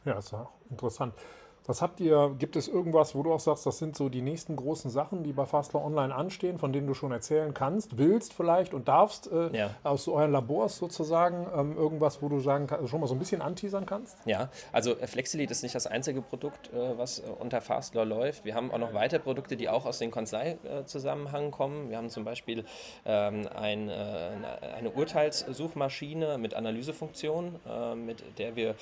Ja, 0.04 0.18
ist 0.18 0.33
ja 0.33 0.49
interessant. 0.71 1.14
Was 1.66 1.80
habt 1.80 1.99
ihr, 2.00 2.35
gibt 2.38 2.56
es 2.56 2.68
irgendwas, 2.68 3.14
wo 3.14 3.23
du 3.23 3.33
auch 3.33 3.40
sagst, 3.40 3.64
das 3.64 3.78
sind 3.78 3.97
so 3.97 4.11
die 4.11 4.21
nächsten 4.21 4.54
großen 4.54 4.90
Sachen, 4.90 5.23
die 5.23 5.33
bei 5.33 5.47
Fastlaw 5.47 5.83
Online 5.83 6.14
anstehen, 6.14 6.59
von 6.59 6.75
denen 6.75 6.87
du 6.87 6.92
schon 6.92 7.11
erzählen 7.11 7.54
kannst, 7.54 7.97
willst 7.97 8.35
vielleicht 8.35 8.75
und 8.75 8.87
darfst, 8.87 9.33
äh, 9.33 9.56
ja. 9.56 9.71
aus 9.83 10.06
euren 10.06 10.30
Labors 10.30 10.76
sozusagen, 10.76 11.47
ähm, 11.56 11.75
irgendwas, 11.75 12.21
wo 12.21 12.28
du 12.28 12.40
sagen 12.40 12.66
kannst, 12.66 12.90
schon 12.90 13.00
mal 13.00 13.06
so 13.06 13.14
ein 13.14 13.18
bisschen 13.18 13.40
anteasern 13.40 13.87
kannst? 13.87 14.18
Ja, 14.26 14.50
also 14.73 14.94
äh, 14.99 15.06
Flexilead 15.06 15.50
ist 15.50 15.62
nicht 15.62 15.75
das 15.75 15.87
einzige 15.87 16.21
Produkt, 16.21 16.71
äh, 16.75 16.99
was 16.99 17.21
äh, 17.21 17.23
unter 17.40 17.62
Fastlaw 17.62 18.04
läuft. 18.04 18.44
Wir 18.44 18.54
haben 18.54 18.71
auch 18.71 18.78
noch 18.78 18.92
weitere 18.92 19.21
Produkte, 19.21 19.56
die 19.56 19.71
auch 19.71 19.87
aus 19.87 19.99
dem 19.99 20.11
Kanzlei-Zusammenhang 20.11 21.50
kommen. 21.50 21.88
Wir 21.88 21.97
haben 21.97 22.11
zum 22.11 22.25
Beispiel 22.25 22.66
ähm, 23.06 23.49
ein, 23.54 23.88
äh, 23.88 24.33
eine 24.76 24.90
Urteilssuchmaschine 24.90 26.37
mit 26.37 26.52
Analysefunktion, 26.52 27.59
äh, 27.66 27.94
mit 27.94 28.23
der 28.38 28.56
wir 28.56 28.75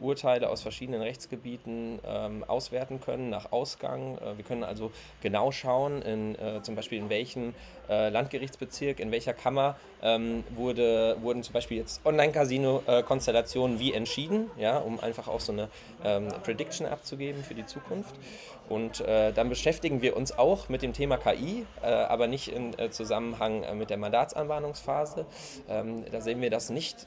Urteile 0.00 0.48
aus 0.50 0.62
verschiedenen 0.62 1.00
Rechtsgebieten 1.00 1.98
ähm, 2.12 2.44
auswerten 2.46 3.00
können 3.00 3.30
nach 3.30 3.52
Ausgang. 3.52 4.18
Äh, 4.18 4.36
wir 4.36 4.44
können 4.44 4.64
also 4.64 4.90
genau 5.20 5.50
schauen, 5.50 6.02
in, 6.02 6.34
äh, 6.36 6.62
zum 6.62 6.74
Beispiel 6.74 6.98
in 6.98 7.08
welchem 7.08 7.54
äh, 7.88 8.08
Landgerichtsbezirk, 8.10 9.00
in 9.00 9.10
welcher 9.10 9.34
Kammer 9.34 9.76
ähm, 10.02 10.44
wurde, 10.54 11.16
wurden 11.20 11.42
zum 11.42 11.52
Beispiel 11.52 11.78
jetzt 11.78 12.04
Online-Casino-Konstellationen 12.04 13.78
wie 13.78 13.92
entschieden, 13.92 14.50
ja, 14.58 14.78
um 14.78 15.00
einfach 15.00 15.28
auch 15.28 15.40
so 15.40 15.52
eine 15.52 15.68
ähm, 16.04 16.28
Prediction 16.42 16.86
abzugeben 16.86 17.42
für 17.42 17.54
die 17.54 17.66
Zukunft. 17.66 18.14
Und 18.68 19.00
äh, 19.00 19.32
dann 19.32 19.48
beschäftigen 19.48 20.02
wir 20.02 20.16
uns 20.16 20.38
auch 20.38 20.68
mit 20.68 20.82
dem 20.82 20.92
Thema 20.92 21.18
KI, 21.18 21.66
äh, 21.82 21.86
aber 21.86 22.26
nicht 22.26 22.48
im 22.48 22.72
äh, 22.78 22.90
Zusammenhang 22.90 23.76
mit 23.76 23.90
der 23.90 23.98
Mandatsanbahnungsphase. 23.98 25.26
Ähm, 25.68 26.04
da 26.10 26.20
sehen 26.20 26.40
wir 26.40 26.50
das 26.50 26.70
nicht 26.70 27.06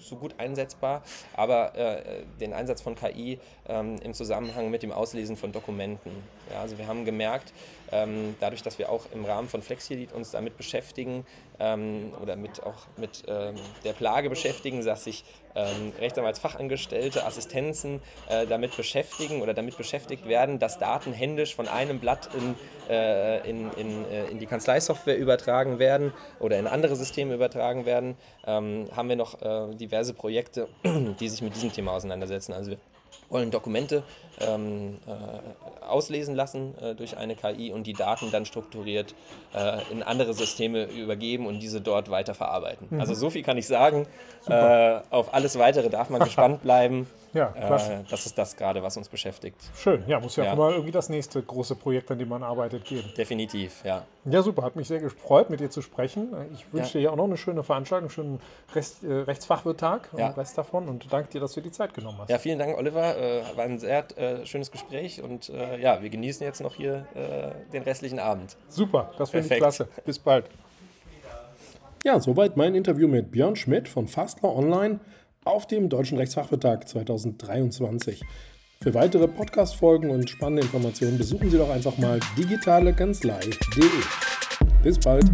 so 0.00 0.16
gut 0.16 0.34
einsetzbar, 0.38 1.02
aber 1.34 1.74
äh, 1.74 2.22
den 2.40 2.52
Einsatz 2.52 2.80
von 2.82 2.94
KI 2.94 3.38
ähm, 3.68 3.96
im 4.02 4.14
Zusammenhang 4.14 4.70
mit 4.70 4.82
dem 4.82 4.92
Auslesen 4.92 5.36
von 5.36 5.52
Dokumenten. 5.52 6.10
Ja, 6.50 6.60
also 6.60 6.78
wir 6.78 6.86
haben 6.86 7.04
gemerkt, 7.04 7.52
ähm, 7.92 8.36
dadurch, 8.40 8.62
dass 8.62 8.78
wir 8.78 8.90
auch 8.90 9.06
im 9.12 9.24
Rahmen 9.24 9.48
von 9.48 9.62
FlexiLead 9.62 10.12
uns 10.12 10.30
damit 10.30 10.56
beschäftigen 10.56 11.26
ähm, 11.60 12.12
oder 12.20 12.36
mit 12.36 12.62
auch 12.62 12.86
mit 12.96 13.22
ähm, 13.28 13.54
der 13.84 13.92
Plage 13.92 14.30
beschäftigen, 14.30 14.84
dass 14.84 15.04
sich 15.04 15.24
ähm, 15.54 15.92
Rechtsanwaltsfachangestellte, 15.98 17.24
Assistenzen 17.24 18.00
äh, 18.28 18.46
damit 18.46 18.76
beschäftigen 18.76 19.42
oder 19.42 19.54
damit 19.54 19.76
beschäftigt 19.76 20.26
werden, 20.26 20.58
dass 20.58 20.78
Daten 20.78 21.12
händisch 21.12 21.54
von 21.54 21.68
einem 21.68 21.98
Blatt 21.98 22.30
in, 22.34 22.54
äh, 22.88 23.48
in, 23.48 23.70
in, 23.72 24.04
äh, 24.10 24.26
in 24.26 24.38
die 24.38 24.46
Kanzleisoftware 24.46 25.16
übertragen 25.16 25.78
werden 25.78 26.12
oder 26.38 26.58
in 26.58 26.66
andere 26.66 26.96
Systeme 26.96 27.34
übertragen 27.34 27.84
werden, 27.84 28.16
ähm, 28.46 28.88
haben 28.94 29.08
wir 29.08 29.16
noch 29.16 29.40
äh, 29.42 29.74
diverse 29.74 30.14
Projekte, 30.14 30.68
die 31.20 31.28
sich 31.28 31.42
mit 31.42 31.54
diesem 31.54 31.72
Thema 31.72 31.92
auseinandersetzen. 31.92 32.52
Also 32.52 32.72
wir 32.72 32.78
wollen 33.28 33.50
Dokumente 33.50 34.02
ähm, 34.40 34.98
äh, 35.06 35.84
auslesen 35.84 36.34
lassen 36.34 36.74
äh, 36.80 36.94
durch 36.94 37.16
eine 37.16 37.36
KI 37.36 37.72
und 37.72 37.86
die 37.86 37.92
Daten 37.92 38.30
dann 38.30 38.44
strukturiert 38.44 39.14
äh, 39.54 39.80
in 39.90 40.02
andere 40.02 40.34
Systeme 40.34 40.84
übergeben 40.84 41.46
und 41.46 41.60
diese 41.60 41.80
dort 41.80 42.10
weiter 42.10 42.34
verarbeiten. 42.34 42.88
Mhm. 42.90 43.00
Also 43.00 43.14
so 43.14 43.30
viel 43.30 43.42
kann 43.42 43.58
ich 43.58 43.66
sagen. 43.66 44.06
Äh, 44.48 45.00
auf 45.10 45.34
alles 45.34 45.58
Weitere 45.58 45.90
darf 45.90 46.10
man 46.10 46.20
gespannt 46.24 46.62
bleiben. 46.62 47.06
Ja, 47.32 47.52
äh, 47.54 47.66
klasse. 47.66 48.04
das 48.10 48.26
ist 48.26 48.36
das 48.36 48.56
gerade, 48.56 48.82
was 48.82 48.96
uns 48.96 49.08
beschäftigt. 49.08 49.56
Schön, 49.76 50.02
ja, 50.06 50.18
muss 50.18 50.36
ja, 50.36 50.44
ja, 50.44 50.52
auch 50.52 50.56
mal 50.56 50.72
irgendwie 50.72 50.90
das 50.90 51.08
nächste 51.08 51.42
große 51.42 51.76
Projekt, 51.76 52.10
an 52.10 52.18
dem 52.18 52.28
man 52.28 52.42
arbeitet, 52.42 52.84
geben. 52.84 53.10
Definitiv, 53.16 53.84
ja. 53.84 54.04
Ja, 54.24 54.42
super, 54.42 54.62
hat 54.62 54.76
mich 54.76 54.88
sehr 54.88 55.00
gefreut, 55.00 55.48
mit 55.48 55.60
dir 55.60 55.70
zu 55.70 55.80
sprechen. 55.80 56.34
Ich 56.52 56.72
wünsche 56.72 56.98
ja. 56.98 57.08
dir 57.08 57.12
auch 57.12 57.16
noch 57.16 57.24
eine 57.24 57.36
schöne 57.36 57.62
Veranstaltung, 57.62 58.08
einen 58.08 58.10
schönen 58.10 58.40
Rest, 58.74 59.04
äh, 59.04 59.12
Rechtsfachwirttag 59.12 60.10
ja. 60.16 60.28
und 60.28 60.36
Rest 60.36 60.58
davon 60.58 60.88
und 60.88 61.12
danke 61.12 61.30
dir, 61.30 61.40
dass 61.40 61.54
du 61.54 61.60
dir 61.60 61.68
die 61.68 61.72
Zeit 61.72 61.94
genommen 61.94 62.18
hast. 62.20 62.30
Ja, 62.30 62.38
vielen 62.38 62.58
Dank, 62.58 62.76
Oliver. 62.76 63.16
Äh, 63.16 63.42
war 63.56 63.64
ein 63.64 63.78
sehr 63.78 64.06
äh, 64.18 64.44
schönes 64.44 64.70
Gespräch 64.70 65.22
und 65.22 65.48
äh, 65.48 65.80
ja, 65.80 66.02
wir 66.02 66.10
genießen 66.10 66.44
jetzt 66.44 66.60
noch 66.60 66.74
hier 66.74 67.06
äh, 67.14 67.70
den 67.72 67.82
restlichen 67.82 68.18
Abend. 68.18 68.56
Super, 68.68 69.12
das 69.18 69.30
finde 69.30 69.54
ich 69.54 69.58
klasse. 69.58 69.88
Bis 70.04 70.18
bald. 70.18 70.46
Ja, 72.02 72.18
soweit 72.18 72.56
mein 72.56 72.74
Interview 72.74 73.08
mit 73.08 73.30
Björn 73.30 73.56
Schmidt 73.56 73.86
von 73.86 74.08
Fastlaw 74.08 74.56
Online 74.56 75.00
auf 75.44 75.66
dem 75.66 75.88
Deutschen 75.88 76.18
Rechtsfachvertag 76.18 76.86
2023. 76.88 78.20
Für 78.82 78.94
weitere 78.94 79.26
Podcast-Folgen 79.26 80.10
und 80.10 80.28
spannende 80.28 80.62
Informationen 80.62 81.18
besuchen 81.18 81.50
Sie 81.50 81.58
doch 81.58 81.70
einfach 81.70 81.96
mal 81.98 82.20
digitalekanzlei.de. 82.36 83.84
Bis 84.82 84.98
bald! 84.98 85.24